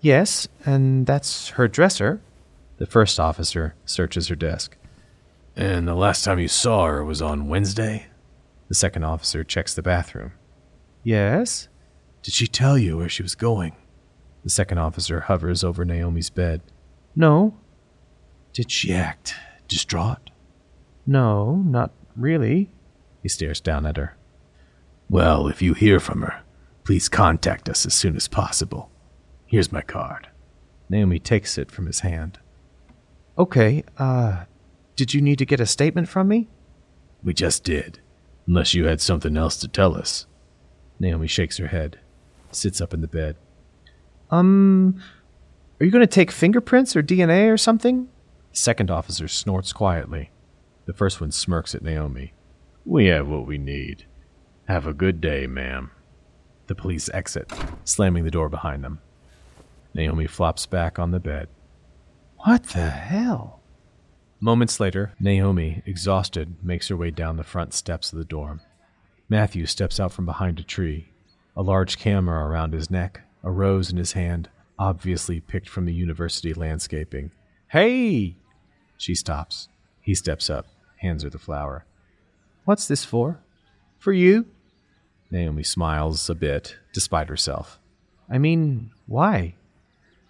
Yes, 0.00 0.48
and 0.64 1.06
that's 1.06 1.48
her 1.50 1.68
dresser. 1.68 2.20
The 2.78 2.86
first 2.86 3.18
officer 3.18 3.74
searches 3.84 4.28
her 4.28 4.34
desk. 4.36 4.76
And 5.56 5.88
the 5.88 5.94
last 5.94 6.24
time 6.24 6.38
you 6.38 6.48
saw 6.48 6.86
her 6.86 7.04
was 7.04 7.20
on 7.20 7.48
Wednesday? 7.48 8.06
The 8.70 8.76
second 8.76 9.02
officer 9.02 9.42
checks 9.42 9.74
the 9.74 9.82
bathroom. 9.82 10.30
Yes? 11.02 11.68
Did 12.22 12.34
she 12.34 12.46
tell 12.46 12.78
you 12.78 12.98
where 12.98 13.08
she 13.08 13.24
was 13.24 13.34
going? 13.34 13.74
The 14.44 14.50
second 14.50 14.78
officer 14.78 15.22
hovers 15.22 15.64
over 15.64 15.84
Naomi's 15.84 16.30
bed. 16.30 16.62
No? 17.16 17.58
Did 18.52 18.70
she 18.70 18.94
act 18.94 19.34
distraught? 19.66 20.30
No, 21.04 21.56
not 21.56 21.90
really. 22.14 22.70
He 23.24 23.28
stares 23.28 23.60
down 23.60 23.86
at 23.86 23.96
her. 23.96 24.16
Well, 25.08 25.48
if 25.48 25.60
you 25.60 25.74
hear 25.74 25.98
from 25.98 26.22
her, 26.22 26.42
please 26.84 27.08
contact 27.08 27.68
us 27.68 27.84
as 27.84 27.94
soon 27.94 28.14
as 28.14 28.28
possible. 28.28 28.88
Here's 29.46 29.72
my 29.72 29.82
card. 29.82 30.28
Naomi 30.88 31.18
takes 31.18 31.58
it 31.58 31.72
from 31.72 31.86
his 31.86 32.00
hand. 32.00 32.38
Okay, 33.36 33.82
uh, 33.98 34.44
did 34.94 35.12
you 35.12 35.20
need 35.20 35.40
to 35.40 35.44
get 35.44 35.58
a 35.58 35.66
statement 35.66 36.08
from 36.08 36.28
me? 36.28 36.46
We 37.24 37.34
just 37.34 37.64
did. 37.64 37.98
Unless 38.50 38.74
you 38.74 38.86
had 38.86 39.00
something 39.00 39.36
else 39.36 39.56
to 39.58 39.68
tell 39.68 39.96
us. 39.96 40.26
Naomi 40.98 41.28
shakes 41.28 41.58
her 41.58 41.68
head, 41.68 42.00
sits 42.50 42.80
up 42.80 42.92
in 42.92 43.00
the 43.00 43.06
bed. 43.06 43.36
Um, 44.28 45.00
are 45.78 45.86
you 45.86 45.92
going 45.92 46.02
to 46.02 46.08
take 46.08 46.32
fingerprints 46.32 46.96
or 46.96 47.02
DNA 47.04 47.48
or 47.48 47.56
something? 47.56 48.08
The 48.50 48.56
second 48.56 48.90
officer 48.90 49.28
snorts 49.28 49.72
quietly. 49.72 50.32
The 50.86 50.92
first 50.92 51.20
one 51.20 51.30
smirks 51.30 51.76
at 51.76 51.82
Naomi. 51.84 52.32
We 52.84 53.06
have 53.06 53.28
what 53.28 53.46
we 53.46 53.56
need. 53.56 54.06
Have 54.66 54.84
a 54.84 54.94
good 54.94 55.20
day, 55.20 55.46
ma'am. 55.46 55.92
The 56.66 56.74
police 56.74 57.08
exit, 57.14 57.52
slamming 57.84 58.24
the 58.24 58.32
door 58.32 58.48
behind 58.48 58.82
them. 58.82 59.00
Naomi 59.94 60.26
flops 60.26 60.66
back 60.66 60.98
on 60.98 61.12
the 61.12 61.20
bed. 61.20 61.46
What 62.38 62.64
the 62.64 62.90
hell? 62.90 63.59
Moments 64.42 64.80
later, 64.80 65.12
Naomi, 65.20 65.82
exhausted, 65.84 66.56
makes 66.62 66.88
her 66.88 66.96
way 66.96 67.10
down 67.10 67.36
the 67.36 67.44
front 67.44 67.74
steps 67.74 68.10
of 68.10 68.18
the 68.18 68.24
dorm. 68.24 68.62
Matthew 69.28 69.66
steps 69.66 70.00
out 70.00 70.12
from 70.12 70.24
behind 70.24 70.58
a 70.58 70.62
tree, 70.62 71.08
a 71.54 71.62
large 71.62 71.98
camera 71.98 72.46
around 72.46 72.72
his 72.72 72.90
neck, 72.90 73.20
a 73.44 73.50
rose 73.50 73.90
in 73.90 73.98
his 73.98 74.12
hand, 74.12 74.48
obviously 74.78 75.40
picked 75.40 75.68
from 75.68 75.84
the 75.84 75.92
university 75.92 76.54
landscaping. 76.54 77.30
Hey! 77.68 78.36
She 78.96 79.14
stops. 79.14 79.68
He 80.00 80.14
steps 80.14 80.48
up, 80.48 80.66
hands 80.96 81.22
her 81.22 81.28
the 81.28 81.38
flower. 81.38 81.84
What's 82.64 82.88
this 82.88 83.04
for? 83.04 83.40
For 83.98 84.12
you? 84.12 84.46
Naomi 85.30 85.64
smiles 85.64 86.30
a 86.30 86.34
bit, 86.34 86.76
despite 86.94 87.28
herself. 87.28 87.78
I 88.30 88.38
mean, 88.38 88.90
why? 89.06 89.54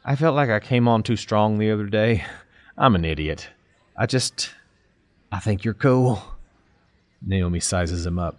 I 0.05 0.16
felt 0.16 0.35
like 0.35 0.51
I 0.51 0.59
came 0.59 0.88
on 0.88 1.05
too 1.05 1.16
strong 1.16 1.59
the 1.59 1.70
other 1.70 1.87
day. 1.87 2.25
I'm 2.77 2.96
an 2.96 3.05
idiot. 3.05 3.49
I 4.00 4.06
just. 4.06 4.50
I 5.30 5.40
think 5.40 5.62
you're 5.62 5.74
cool. 5.74 6.22
Naomi 7.20 7.60
sizes 7.60 8.06
him 8.06 8.18
up. 8.18 8.38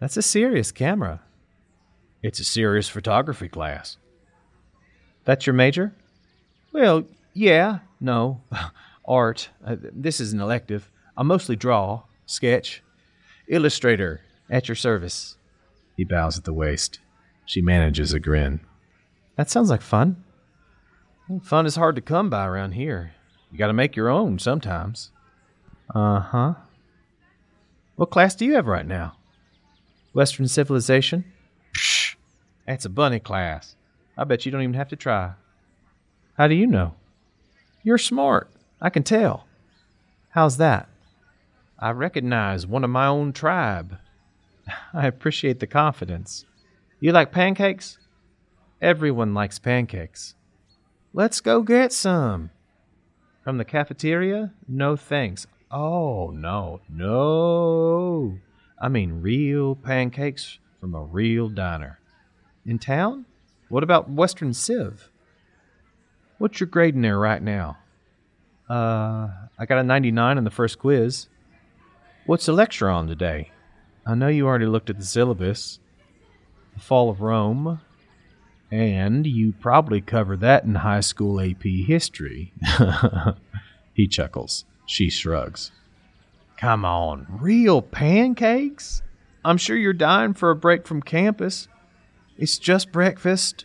That's 0.00 0.16
a 0.16 0.22
serious 0.22 0.72
camera. 0.72 1.20
It's 2.22 2.40
a 2.40 2.44
serious 2.44 2.88
photography 2.88 3.48
class. 3.50 3.98
That's 5.26 5.46
your 5.46 5.52
major? 5.52 5.92
Well, 6.72 7.04
yeah, 7.34 7.80
no. 8.00 8.40
Art. 9.04 9.50
Uh, 9.64 9.76
this 9.78 10.20
is 10.20 10.32
an 10.32 10.40
elective. 10.40 10.90
I 11.18 11.22
mostly 11.22 11.54
draw, 11.54 12.04
sketch, 12.24 12.82
illustrator, 13.46 14.22
at 14.48 14.68
your 14.68 14.74
service. 14.74 15.36
He 15.98 16.04
bows 16.04 16.38
at 16.38 16.44
the 16.44 16.54
waist. 16.54 16.98
She 17.44 17.60
manages 17.60 18.14
a 18.14 18.20
grin. 18.20 18.60
That 19.36 19.50
sounds 19.50 19.68
like 19.68 19.82
fun. 19.82 20.24
Fun 21.42 21.66
is 21.66 21.76
hard 21.76 21.96
to 21.96 22.02
come 22.02 22.30
by 22.30 22.46
around 22.46 22.72
here. 22.72 23.12
You 23.54 23.58
got 23.58 23.68
to 23.68 23.72
make 23.72 23.94
your 23.94 24.08
own 24.08 24.40
sometimes. 24.40 25.12
Uh 25.94 26.18
huh. 26.18 26.54
What 27.94 28.10
class 28.10 28.34
do 28.34 28.44
you 28.44 28.54
have 28.54 28.66
right 28.66 28.84
now? 28.84 29.14
Western 30.12 30.48
civilization? 30.48 31.24
Psh, 31.72 32.16
that's 32.66 32.84
a 32.84 32.88
bunny 32.88 33.20
class. 33.20 33.76
I 34.18 34.24
bet 34.24 34.44
you 34.44 34.50
don't 34.50 34.62
even 34.62 34.74
have 34.74 34.88
to 34.88 34.96
try. 34.96 35.34
How 36.36 36.48
do 36.48 36.56
you 36.56 36.66
know? 36.66 36.96
You're 37.84 37.96
smart. 37.96 38.50
I 38.80 38.90
can 38.90 39.04
tell. 39.04 39.46
How's 40.30 40.56
that? 40.56 40.88
I 41.78 41.90
recognize 41.90 42.66
one 42.66 42.82
of 42.82 42.90
my 42.90 43.06
own 43.06 43.32
tribe. 43.32 43.98
I 44.92 45.06
appreciate 45.06 45.60
the 45.60 45.68
confidence. 45.68 46.44
You 46.98 47.12
like 47.12 47.30
pancakes? 47.30 47.98
Everyone 48.82 49.32
likes 49.32 49.60
pancakes. 49.60 50.34
Let's 51.12 51.40
go 51.40 51.62
get 51.62 51.92
some. 51.92 52.50
From 53.44 53.58
the 53.58 53.64
cafeteria? 53.64 54.52
No 54.66 54.96
thanks. 54.96 55.46
Oh, 55.70 56.30
no, 56.30 56.80
no. 56.88 58.38
I 58.80 58.88
mean 58.88 59.20
real 59.20 59.74
pancakes 59.74 60.58
from 60.80 60.94
a 60.94 61.02
real 61.02 61.50
diner. 61.50 62.00
In 62.64 62.78
town? 62.78 63.26
What 63.68 63.82
about 63.82 64.08
Western 64.08 64.54
Civ? 64.54 65.10
What's 66.38 66.58
your 66.58 66.68
grade 66.68 66.94
in 66.94 67.02
there 67.02 67.18
right 67.18 67.42
now? 67.42 67.76
Uh, 68.68 69.28
I 69.58 69.66
got 69.66 69.78
a 69.78 69.82
99 69.82 70.38
on 70.38 70.44
the 70.44 70.50
first 70.50 70.78
quiz. 70.78 71.28
What's 72.24 72.46
the 72.46 72.52
lecture 72.52 72.88
on 72.88 73.08
today? 73.08 73.50
I 74.06 74.14
know 74.14 74.28
you 74.28 74.46
already 74.46 74.66
looked 74.66 74.88
at 74.88 74.98
the 74.98 75.04
syllabus. 75.04 75.80
The 76.74 76.80
Fall 76.80 77.10
of 77.10 77.20
Rome. 77.20 77.80
And 78.74 79.24
you 79.24 79.52
probably 79.52 80.00
covered 80.00 80.40
that 80.40 80.64
in 80.64 80.74
high 80.74 80.98
school 80.98 81.40
AP 81.40 81.62
history. 81.62 82.52
he 83.94 84.08
chuckles. 84.08 84.64
She 84.84 85.10
shrugs. 85.10 85.70
Come 86.56 86.84
on, 86.84 87.28
real 87.40 87.80
pancakes? 87.80 89.00
I'm 89.44 89.58
sure 89.58 89.76
you're 89.76 89.92
dying 89.92 90.34
for 90.34 90.50
a 90.50 90.56
break 90.56 90.88
from 90.88 91.02
campus. 91.02 91.68
It's 92.36 92.58
just 92.58 92.90
breakfast. 92.90 93.64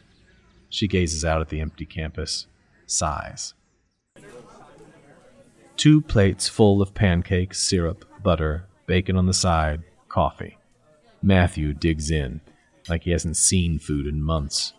She 0.70 0.88
gazes 0.88 1.26
out 1.26 1.42
at 1.42 1.50
the 1.50 1.60
empty 1.60 1.88
campus, 1.88 2.46
sighs. 2.86 3.56
Two 5.76 6.02
plates 6.02 6.48
full 6.48 6.84
of 6.84 6.94
pancakes, 6.94 7.60
syrup, 7.68 8.06
butter, 8.22 8.68
bacon 8.86 9.16
on 9.16 9.26
the 9.26 9.34
side, 9.34 9.82
coffee. 10.08 10.60
Matthew 11.24 11.74
digs 11.74 12.12
in, 12.12 12.42
like 12.88 13.06
he 13.06 13.12
hasn't 13.12 13.38
seen 13.38 13.80
food 13.80 14.06
in 14.06 14.22
months. 14.22 14.74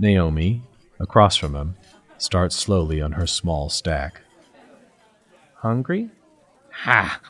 Naomi, 0.00 0.62
across 0.98 1.36
from 1.36 1.54
him, 1.54 1.76
starts 2.16 2.56
slowly 2.56 3.02
on 3.02 3.12
her 3.12 3.26
small 3.26 3.68
stack. 3.68 4.22
Hungry? 5.56 6.10
Ha! 6.72 7.20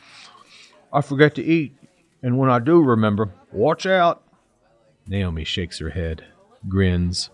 I 0.93 1.01
forget 1.01 1.35
to 1.35 1.45
eat, 1.45 1.77
and 2.23 2.39
when 2.39 2.49
I 2.49 2.61
do 2.61 2.81
remember, 2.81 3.31
watch 3.51 3.87
out. 3.87 4.23
Naomi 5.09 5.43
shakes 5.43 5.81
her 5.81 5.91
head, 5.91 6.25
grins. 6.69 7.31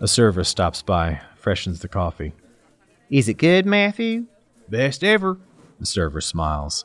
A 0.00 0.08
server 0.08 0.42
stops 0.42 0.82
by, 0.82 1.20
freshens 1.36 1.78
the 1.78 1.88
coffee. 1.88 2.32
Is 3.10 3.28
it 3.28 3.34
good, 3.34 3.66
Matthew? 3.66 4.26
Best 4.68 5.04
ever. 5.04 5.38
The 5.78 5.86
server 5.86 6.20
smiles, 6.20 6.84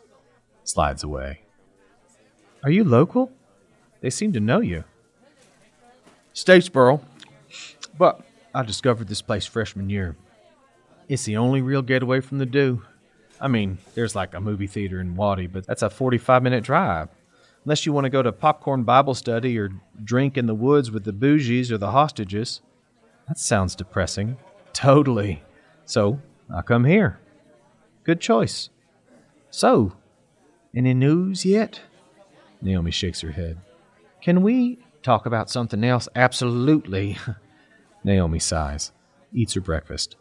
slides 0.64 1.04
away. 1.04 1.42
Are 2.64 2.70
you 2.70 2.84
local? 2.84 3.32
They 4.02 4.12
seem 4.12 4.32
to 4.34 4.40
know 4.40 4.60
you. 4.60 4.84
Statesboro. 6.36 7.02
But 8.00 8.22
I 8.56 8.64
discovered 8.64 9.10
this 9.10 9.22
place 9.22 9.46
freshman 9.46 9.90
year. 9.90 10.16
It's 11.10 11.26
the 11.26 11.36
only 11.36 11.62
real 11.62 11.82
getaway 11.82 12.22
from 12.22 12.38
the 12.38 12.46
do. 12.46 12.82
I 13.42 13.50
mean, 13.50 13.78
there's 13.94 14.16
like 14.16 14.34
a 14.34 14.40
movie 14.40 14.68
theater 14.68 15.02
in 15.02 15.16
Wadi, 15.16 15.48
but 15.48 15.68
That's 15.68 15.82
a 15.82 15.90
45 15.90 16.42
minute 16.42 16.64
drive. 16.64 17.10
Unless 17.66 17.86
you 17.86 17.92
want 17.92 18.06
to 18.06 18.10
go 18.10 18.24
to 18.24 18.32
popcorn 18.32 18.84
Bible 18.84 19.14
study 19.14 19.60
or 19.60 19.70
drink 20.02 20.38
in 20.38 20.46
the 20.46 20.56
woods 20.56 20.92
with 20.92 21.04
the 21.04 21.12
bougies 21.12 21.72
or 21.72 21.78
the 21.78 21.92
hostages. 21.92 22.62
That 23.28 23.38
sounds 23.38 23.76
depressing. 23.76 24.38
Totally. 24.72 25.44
So, 25.86 26.22
I 26.54 26.62
come 26.62 26.86
here. 26.86 27.20
Good 28.06 28.22
choice. 28.22 28.70
So, 29.50 29.92
any 30.74 30.94
news 30.94 31.46
yet? 31.46 31.82
Naomi 32.62 32.92
shakes 32.92 33.22
her 33.22 33.32
head. 33.32 33.60
Can 34.22 34.42
we 34.42 34.80
talk 35.04 35.26
about 35.26 35.50
something 35.50 35.84
else? 35.84 36.08
Absolutely. 36.16 37.18
Naomi 38.04 38.40
sighs, 38.40 38.92
eats 39.34 39.54
her 39.54 39.62
breakfast. 39.62 40.16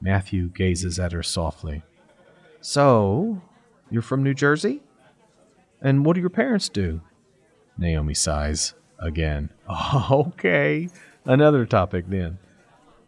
Matthew 0.00 0.48
gazes 0.48 0.98
at 0.98 1.12
her 1.12 1.22
softly. 1.22 1.82
So, 2.60 3.42
you're 3.90 4.02
from 4.02 4.22
New 4.22 4.34
Jersey? 4.34 4.82
And 5.80 6.04
what 6.04 6.14
do 6.14 6.20
your 6.20 6.30
parents 6.30 6.68
do? 6.68 7.00
Naomi 7.78 8.14
sighs 8.14 8.74
again. 8.98 9.50
Okay. 10.10 10.88
Another 11.24 11.64
topic 11.66 12.06
then. 12.08 12.38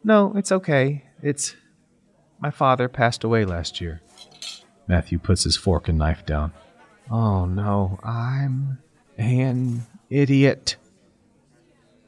No, 0.04 0.32
it's 0.36 0.52
okay. 0.52 1.04
It's. 1.22 1.56
My 2.40 2.50
father 2.50 2.88
passed 2.88 3.24
away 3.24 3.44
last 3.44 3.80
year. 3.80 4.02
Matthew 4.86 5.18
puts 5.18 5.44
his 5.44 5.56
fork 5.56 5.88
and 5.88 5.98
knife 5.98 6.24
down. 6.26 6.52
Oh 7.10 7.44
no, 7.46 7.98
I'm 8.04 8.78
an 9.18 9.86
idiot. 10.10 10.76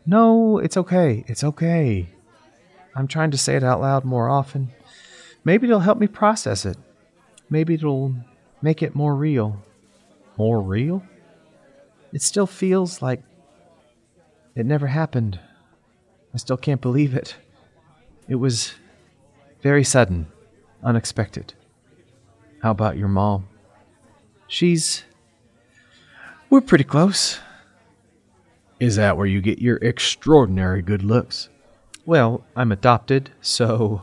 No, 0.07 0.59
it's 0.59 0.77
okay. 0.77 1.25
It's 1.27 1.43
okay. 1.43 2.09
I'm 2.95 3.09
trying 3.09 3.33
to 3.33 3.39
say 3.39 3.57
it 3.57 3.65
out 3.65 3.81
loud 3.81 4.05
more 4.05 4.29
often. 4.29 4.71
Maybe 5.45 5.67
it'll 5.67 5.81
help 5.81 5.99
me 5.99 6.07
process 6.07 6.65
it. 6.65 6.77
Maybe 7.51 7.75
it'll 7.75 8.15
make 8.63 8.83
it 8.83 8.95
more 8.95 9.15
real. 9.15 9.63
More 10.37 10.61
real? 10.61 11.03
It 12.13 12.23
still 12.23 12.47
feels 12.47 13.03
like 13.03 13.23
it 14.55 14.65
never 14.65 14.87
happened. 14.87 15.41
I 16.33 16.39
still 16.39 16.57
can't 16.57 16.81
believe 16.81 17.15
it. 17.15 17.37
It 18.29 18.37
was 18.37 18.75
very 19.63 19.85
sudden, 19.85 20.27
unexpected. 20.83 21.55
How 22.63 22.71
about 22.71 22.97
your 22.97 23.09
mom? 23.09 23.49
She's. 24.49 25.05
We're 26.49 26.61
pretty 26.61 26.85
close. 26.85 27.41
Is 28.79 28.97
that 28.97 29.17
where 29.17 29.27
you 29.27 29.41
get 29.41 29.59
your 29.59 29.77
extraordinary 29.79 30.83
good 30.83 31.03
looks? 31.03 31.49
Well, 32.05 32.45
I'm 32.55 32.73
adopted, 32.73 33.31
so. 33.41 34.03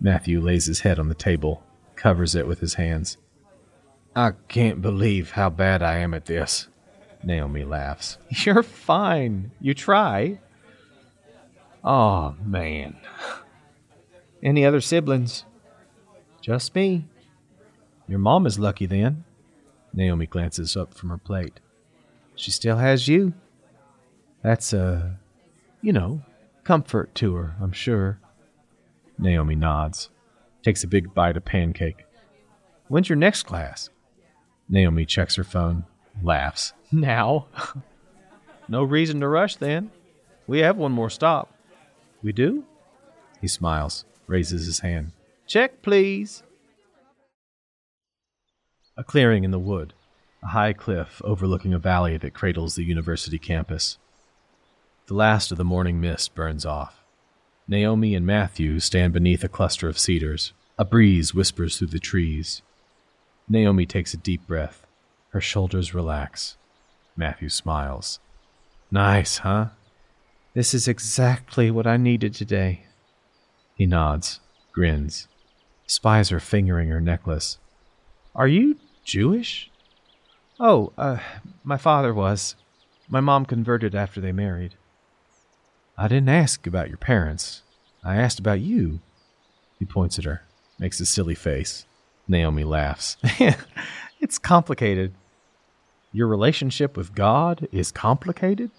Matthew 0.00 0.40
lays 0.40 0.66
his 0.66 0.80
head 0.80 0.98
on 0.98 1.08
the 1.08 1.14
table, 1.14 1.62
covers 1.96 2.34
it 2.34 2.46
with 2.46 2.60
his 2.60 2.74
hands. 2.74 3.16
I 4.14 4.32
can't 4.48 4.82
believe 4.82 5.32
how 5.32 5.50
bad 5.50 5.82
I 5.82 5.98
am 5.98 6.14
at 6.14 6.26
this. 6.26 6.68
Naomi 7.22 7.64
laughs. 7.64 8.18
You're 8.28 8.62
fine. 8.62 9.50
You 9.60 9.74
try. 9.74 10.38
Oh, 11.82 12.36
man. 12.44 12.96
Any 14.42 14.66
other 14.66 14.80
siblings? 14.80 15.44
Just 16.42 16.74
me. 16.74 17.06
Your 18.06 18.18
mom 18.18 18.46
is 18.46 18.58
lucky 18.58 18.84
then. 18.84 19.24
Naomi 19.94 20.26
glances 20.26 20.76
up 20.76 20.92
from 20.92 21.08
her 21.08 21.18
plate. 21.18 21.60
She 22.36 22.50
still 22.50 22.76
has 22.76 23.08
you. 23.08 23.32
That's 24.44 24.74
a, 24.74 25.18
you 25.80 25.94
know, 25.94 26.20
comfort 26.64 27.14
to 27.16 27.34
her, 27.34 27.56
I'm 27.62 27.72
sure. 27.72 28.20
Naomi 29.18 29.54
nods, 29.54 30.10
takes 30.62 30.84
a 30.84 30.86
big 30.86 31.14
bite 31.14 31.38
of 31.38 31.46
pancake. 31.46 32.04
When's 32.88 33.08
your 33.08 33.16
next 33.16 33.44
class? 33.44 33.88
Naomi 34.68 35.06
checks 35.06 35.36
her 35.36 35.44
phone, 35.44 35.86
laughs. 36.22 36.74
Now. 36.92 37.46
no 38.68 38.84
reason 38.84 39.18
to 39.20 39.28
rush 39.28 39.56
then. 39.56 39.90
We 40.46 40.58
have 40.58 40.76
one 40.76 40.92
more 40.92 41.08
stop. 41.08 41.50
We 42.22 42.32
do? 42.32 42.64
He 43.40 43.48
smiles, 43.48 44.04
raises 44.26 44.66
his 44.66 44.80
hand. 44.80 45.12
Check, 45.46 45.80
please. 45.80 46.42
A 48.98 49.04
clearing 49.04 49.44
in 49.44 49.52
the 49.52 49.58
wood, 49.58 49.94
a 50.42 50.48
high 50.48 50.74
cliff 50.74 51.22
overlooking 51.24 51.72
a 51.72 51.78
valley 51.78 52.18
that 52.18 52.34
cradles 52.34 52.74
the 52.74 52.84
university 52.84 53.38
campus. 53.38 53.96
The 55.06 55.14
last 55.14 55.52
of 55.52 55.58
the 55.58 55.64
morning 55.64 56.00
mist 56.00 56.34
burns 56.34 56.64
off. 56.64 57.04
Naomi 57.68 58.14
and 58.14 58.24
Matthew 58.24 58.80
stand 58.80 59.12
beneath 59.12 59.44
a 59.44 59.48
cluster 59.48 59.86
of 59.86 59.98
cedars. 59.98 60.54
A 60.78 60.84
breeze 60.84 61.34
whispers 61.34 61.76
through 61.76 61.88
the 61.88 61.98
trees. 61.98 62.62
Naomi 63.46 63.84
takes 63.84 64.14
a 64.14 64.16
deep 64.16 64.46
breath. 64.46 64.86
Her 65.30 65.42
shoulders 65.42 65.92
relax. 65.92 66.56
Matthew 67.16 67.50
smiles. 67.50 68.18
Nice, 68.90 69.38
huh? 69.38 69.68
This 70.54 70.72
is 70.72 70.88
exactly 70.88 71.70
what 71.70 71.86
I 71.86 71.98
needed 71.98 72.34
today. 72.34 72.86
He 73.74 73.84
nods, 73.84 74.40
grins, 74.72 75.28
spies 75.86 76.30
her 76.30 76.40
fingering 76.40 76.88
her 76.88 77.00
necklace. 77.00 77.58
Are 78.34 78.48
you 78.48 78.78
Jewish? 79.04 79.70
Oh, 80.58 80.92
uh, 80.96 81.18
my 81.62 81.76
father 81.76 82.14
was. 82.14 82.56
My 83.06 83.20
mom 83.20 83.44
converted 83.44 83.94
after 83.94 84.20
they 84.20 84.32
married. 84.32 84.76
I 85.96 86.08
didn't 86.08 86.28
ask 86.28 86.66
about 86.66 86.88
your 86.88 86.96
parents. 86.96 87.62
I 88.02 88.16
asked 88.16 88.38
about 88.38 88.60
you. 88.60 89.00
He 89.78 89.84
points 89.84 90.18
at 90.18 90.24
her, 90.24 90.42
makes 90.78 91.00
a 91.00 91.06
silly 91.06 91.34
face. 91.34 91.86
Naomi 92.26 92.64
laughs. 92.64 93.16
it's 94.20 94.38
complicated. 94.38 95.14
Your 96.12 96.26
relationship 96.26 96.96
with 96.96 97.14
God 97.14 97.68
is 97.72 97.92
complicated? 97.92 98.70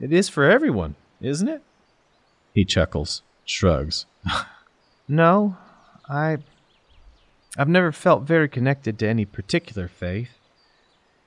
It 0.00 0.12
is 0.12 0.28
for 0.28 0.50
everyone, 0.50 0.96
isn't 1.20 1.48
it? 1.48 1.62
He 2.54 2.64
chuckles, 2.64 3.22
shrugs. 3.44 4.06
no, 5.08 5.56
I. 6.08 6.38
I've 7.56 7.68
never 7.68 7.92
felt 7.92 8.22
very 8.22 8.48
connected 8.48 8.98
to 8.98 9.08
any 9.08 9.24
particular 9.24 9.86
faith. 9.86 10.38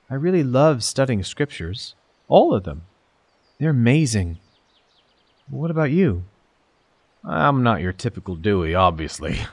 I 0.10 0.16
really 0.16 0.44
love 0.44 0.84
studying 0.84 1.24
scriptures. 1.24 1.96
All 2.28 2.54
of 2.54 2.64
them. 2.64 2.84
They're 3.60 3.70
amazing. 3.70 4.40
What 5.50 5.72
about 5.72 5.92
you? 5.92 6.24
I'm 7.24 7.64
not 7.64 7.82
your 7.82 7.94
typical 7.94 8.36
Dewey, 8.36 8.76
obviously. 8.76 9.40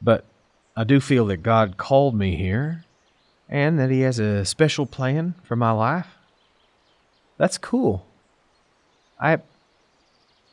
But 0.00 0.24
I 0.76 0.84
do 0.84 1.00
feel 1.00 1.26
that 1.26 1.38
God 1.38 1.76
called 1.76 2.14
me 2.14 2.36
here 2.36 2.84
And 3.48 3.80
that 3.80 3.90
he 3.90 4.02
has 4.02 4.20
a 4.20 4.44
special 4.44 4.86
plan 4.86 5.34
for 5.42 5.56
my 5.56 5.72
life. 5.72 6.06
That's 7.36 7.58
cool. 7.58 8.06
I 9.20 9.38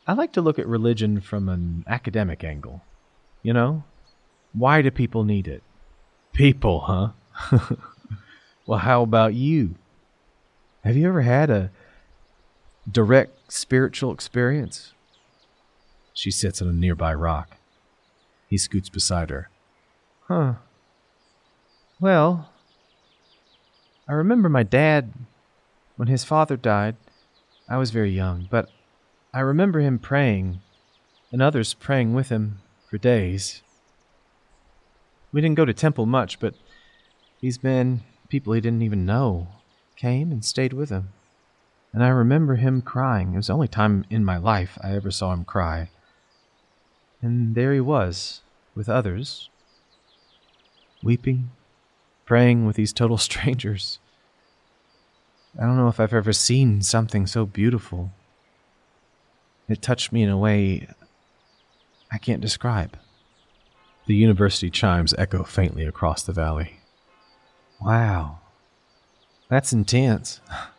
I 0.08 0.14
like 0.14 0.34
to 0.34 0.42
look 0.42 0.58
at 0.58 0.68
religion 0.68 1.22
from 1.22 1.50
an 1.50 1.84
academic 1.88 2.44
angle. 2.44 2.82
You 3.44 3.54
know? 3.54 3.84
Why 4.54 4.82
do 4.82 4.90
people 4.90 5.24
need 5.24 5.48
it? 5.48 5.62
People, 6.34 6.80
huh? 6.82 7.10
well, 8.66 8.80
how 8.80 9.04
about 9.04 9.34
you? 9.34 9.76
Have 10.84 10.96
you 10.96 11.08
ever 11.08 11.22
had 11.22 11.50
a 11.50 11.72
direct 12.90 13.45
spiritual 13.48 14.12
experience? 14.12 14.94
She 16.14 16.32
sits 16.32 16.62
on 16.62 16.68
a 16.68 16.74
nearby 16.74 17.14
rock. 17.14 17.58
He 18.48 18.58
scoots 18.58 18.90
beside 18.90 19.30
her. 19.30 19.50
Huh. 20.28 20.56
Well, 22.00 22.50
I 24.08 24.14
remember 24.14 24.50
my 24.50 24.64
dad, 24.64 25.14
when 25.96 26.08
his 26.08 26.24
father 26.24 26.58
died, 26.58 26.96
I 27.68 27.78
was 27.78 27.92
very 27.92 28.12
young, 28.12 28.48
but 28.50 28.70
I 29.34 29.40
remember 29.40 29.80
him 29.80 30.00
praying, 30.00 30.62
and 31.32 31.42
others 31.42 31.74
praying 31.74 32.14
with 32.14 32.30
him 32.30 32.60
for 32.90 32.98
days. 32.98 33.62
We 35.32 35.42
didn't 35.42 35.58
go 35.58 35.66
to 35.66 35.74
temple 35.74 36.06
much, 36.06 36.40
but 36.40 36.54
these 37.42 37.64
men, 37.64 38.02
people 38.30 38.54
he 38.54 38.62
didn't 38.62 38.84
even 38.84 39.06
know, 39.06 39.48
came 39.96 40.32
and 40.32 40.46
stayed 40.46 40.74
with 40.74 40.90
him. 40.90 41.10
And 41.96 42.04
I 42.04 42.10
remember 42.10 42.58
him 42.58 42.82
crying. 42.82 43.34
It 43.34 43.38
was 43.38 43.48
the 43.48 43.54
only 43.54 43.70
time 43.70 44.04
in 44.10 44.26
my 44.26 44.36
life 44.36 44.78
I 44.82 44.92
ever 44.92 45.12
saw 45.12 45.32
him 45.32 45.46
cry. 45.46 45.92
And 47.22 47.56
there 47.56 47.74
he 47.74 47.80
was, 47.80 48.42
with 48.76 48.90
others, 48.90 49.50
weeping, 51.02 51.52
praying 52.26 52.66
with 52.66 52.76
these 52.76 52.92
total 52.92 53.18
strangers. 53.30 54.00
I 55.58 55.62
don't 55.62 55.78
know 55.78 55.88
if 55.88 56.02
I've 56.02 56.14
ever 56.14 56.34
seen 56.34 56.82
something 56.82 57.26
so 57.28 57.46
beautiful. 57.46 58.12
It 59.70 59.82
touched 59.82 60.12
me 60.12 60.22
in 60.22 60.30
a 60.30 60.38
way 60.38 60.90
I 62.12 62.18
can't 62.18 62.42
describe. 62.42 63.00
The 64.06 64.16
university 64.16 64.70
chimes 64.70 65.14
echo 65.18 65.46
faintly 65.46 65.86
across 65.86 66.24
the 66.24 66.34
valley. 66.34 66.82
Wow. 67.80 68.40
That's 69.48 69.72
intense. 69.72 70.42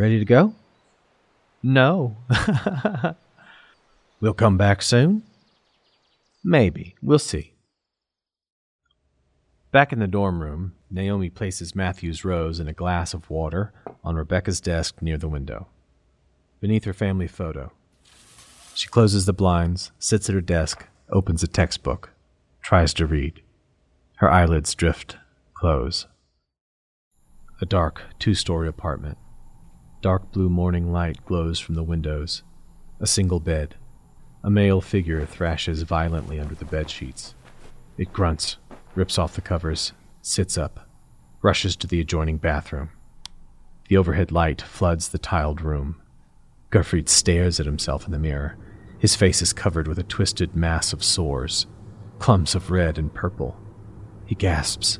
Ready 0.00 0.18
to 0.18 0.24
go? 0.24 0.54
No. 1.62 2.16
We'll 4.22 4.34
come 4.34 4.58
back 4.58 4.82
soon? 4.82 5.22
Maybe. 6.44 6.94
We'll 7.02 7.18
see. 7.18 7.54
Back 9.72 9.94
in 9.94 9.98
the 9.98 10.06
dorm 10.06 10.42
room, 10.42 10.74
Naomi 10.90 11.30
places 11.30 11.74
Matthew's 11.74 12.22
rose 12.22 12.60
and 12.60 12.68
a 12.68 12.74
glass 12.74 13.14
of 13.14 13.30
water 13.30 13.72
on 14.04 14.16
Rebecca's 14.16 14.60
desk 14.60 15.00
near 15.00 15.16
the 15.16 15.28
window. 15.28 15.68
Beneath 16.60 16.84
her 16.84 16.92
family 16.92 17.26
photo, 17.26 17.72
she 18.74 18.88
closes 18.88 19.24
the 19.24 19.32
blinds, 19.32 19.90
sits 19.98 20.28
at 20.28 20.34
her 20.34 20.42
desk, 20.42 20.86
opens 21.10 21.42
a 21.42 21.46
textbook, 21.46 22.10
tries 22.62 22.92
to 22.94 23.06
read. 23.06 23.40
Her 24.16 24.30
eyelids 24.30 24.74
drift, 24.74 25.16
close. 25.54 26.06
A 27.62 27.64
dark, 27.64 28.02
two 28.18 28.34
story 28.34 28.68
apartment. 28.68 29.16
Dark 30.02 30.32
blue 30.32 30.48
morning 30.48 30.90
light 30.90 31.22
glows 31.26 31.60
from 31.60 31.74
the 31.74 31.82
windows. 31.82 32.42
A 33.00 33.06
single 33.06 33.38
bed. 33.38 33.74
A 34.42 34.48
male 34.48 34.80
figure 34.80 35.26
thrashes 35.26 35.82
violently 35.82 36.40
under 36.40 36.54
the 36.54 36.64
bed 36.64 36.88
sheets. 36.88 37.34
It 37.98 38.10
grunts, 38.10 38.56
rips 38.94 39.18
off 39.18 39.34
the 39.34 39.42
covers, 39.42 39.92
sits 40.22 40.56
up, 40.56 40.88
rushes 41.42 41.76
to 41.76 41.86
the 41.86 42.00
adjoining 42.00 42.38
bathroom. 42.38 42.88
The 43.88 43.98
overhead 43.98 44.32
light 44.32 44.62
floods 44.62 45.10
the 45.10 45.18
tiled 45.18 45.60
room. 45.60 46.00
Gerfried 46.70 47.10
stares 47.10 47.60
at 47.60 47.66
himself 47.66 48.06
in 48.06 48.12
the 48.12 48.18
mirror. 48.18 48.56
His 48.98 49.16
face 49.16 49.42
is 49.42 49.52
covered 49.52 49.86
with 49.86 49.98
a 49.98 50.04
twisted 50.04 50.56
mass 50.56 50.94
of 50.94 51.04
sores, 51.04 51.66
clumps 52.18 52.54
of 52.54 52.70
red 52.70 52.96
and 52.96 53.12
purple. 53.12 53.54
He 54.24 54.34
gasps, 54.34 54.98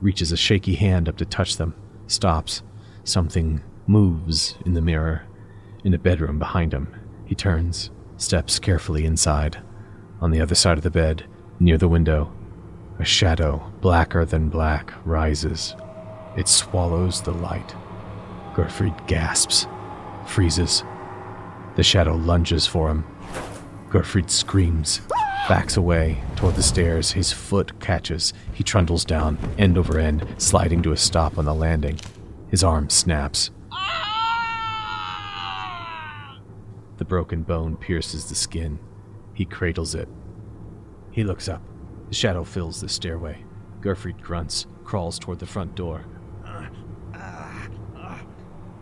reaches 0.00 0.30
a 0.30 0.36
shaky 0.36 0.76
hand 0.76 1.08
up 1.08 1.16
to 1.16 1.24
touch 1.24 1.56
them, 1.56 1.74
stops. 2.06 2.62
Something 3.02 3.62
moves 3.88 4.54
in 4.64 4.74
the 4.74 4.82
mirror. 4.82 5.22
In 5.82 5.94
a 5.94 5.98
bedroom 5.98 6.38
behind 6.38 6.72
him, 6.72 6.94
he 7.24 7.34
turns, 7.34 7.90
steps 8.16 8.58
carefully 8.58 9.04
inside. 9.04 9.58
On 10.20 10.30
the 10.30 10.40
other 10.40 10.54
side 10.54 10.76
of 10.76 10.84
the 10.84 10.90
bed, 10.90 11.24
near 11.58 11.78
the 11.78 11.88
window, 11.88 12.32
a 12.98 13.04
shadow, 13.04 13.72
blacker 13.80 14.24
than 14.24 14.48
black, 14.48 14.92
rises. 15.04 15.74
It 16.36 16.48
swallows 16.48 17.22
the 17.22 17.32
light. 17.32 17.74
Gerfried 18.54 19.06
gasps, 19.06 19.66
freezes. 20.26 20.84
The 21.76 21.82
shadow 21.82 22.14
lunges 22.14 22.66
for 22.66 22.90
him. 22.90 23.04
Gerfried 23.90 24.30
screams, 24.30 25.00
backs 25.48 25.76
away 25.76 26.20
toward 26.36 26.56
the 26.56 26.62
stairs. 26.62 27.12
His 27.12 27.32
foot 27.32 27.78
catches. 27.80 28.34
He 28.52 28.64
trundles 28.64 29.04
down, 29.04 29.38
end 29.56 29.78
over 29.78 29.98
end, 29.98 30.26
sliding 30.38 30.82
to 30.82 30.92
a 30.92 30.96
stop 30.96 31.38
on 31.38 31.44
the 31.44 31.54
landing. 31.54 31.98
His 32.50 32.64
arm 32.64 32.90
snaps. 32.90 33.50
Ah! 33.72 35.18
The 36.96 37.04
broken 37.04 37.42
bone 37.42 37.76
pierces 37.76 38.28
the 38.28 38.34
skin. 38.34 38.78
He 39.34 39.44
cradles 39.44 39.94
it. 39.94 40.08
He 41.10 41.24
looks 41.24 41.48
up. 41.48 41.62
The 42.08 42.14
shadow 42.14 42.44
fills 42.44 42.80
the 42.80 42.88
stairway. 42.88 43.44
Gerfried 43.80 44.20
grunts, 44.20 44.66
crawls 44.84 45.18
toward 45.18 45.38
the 45.38 45.46
front 45.46 45.74
door. 45.74 46.04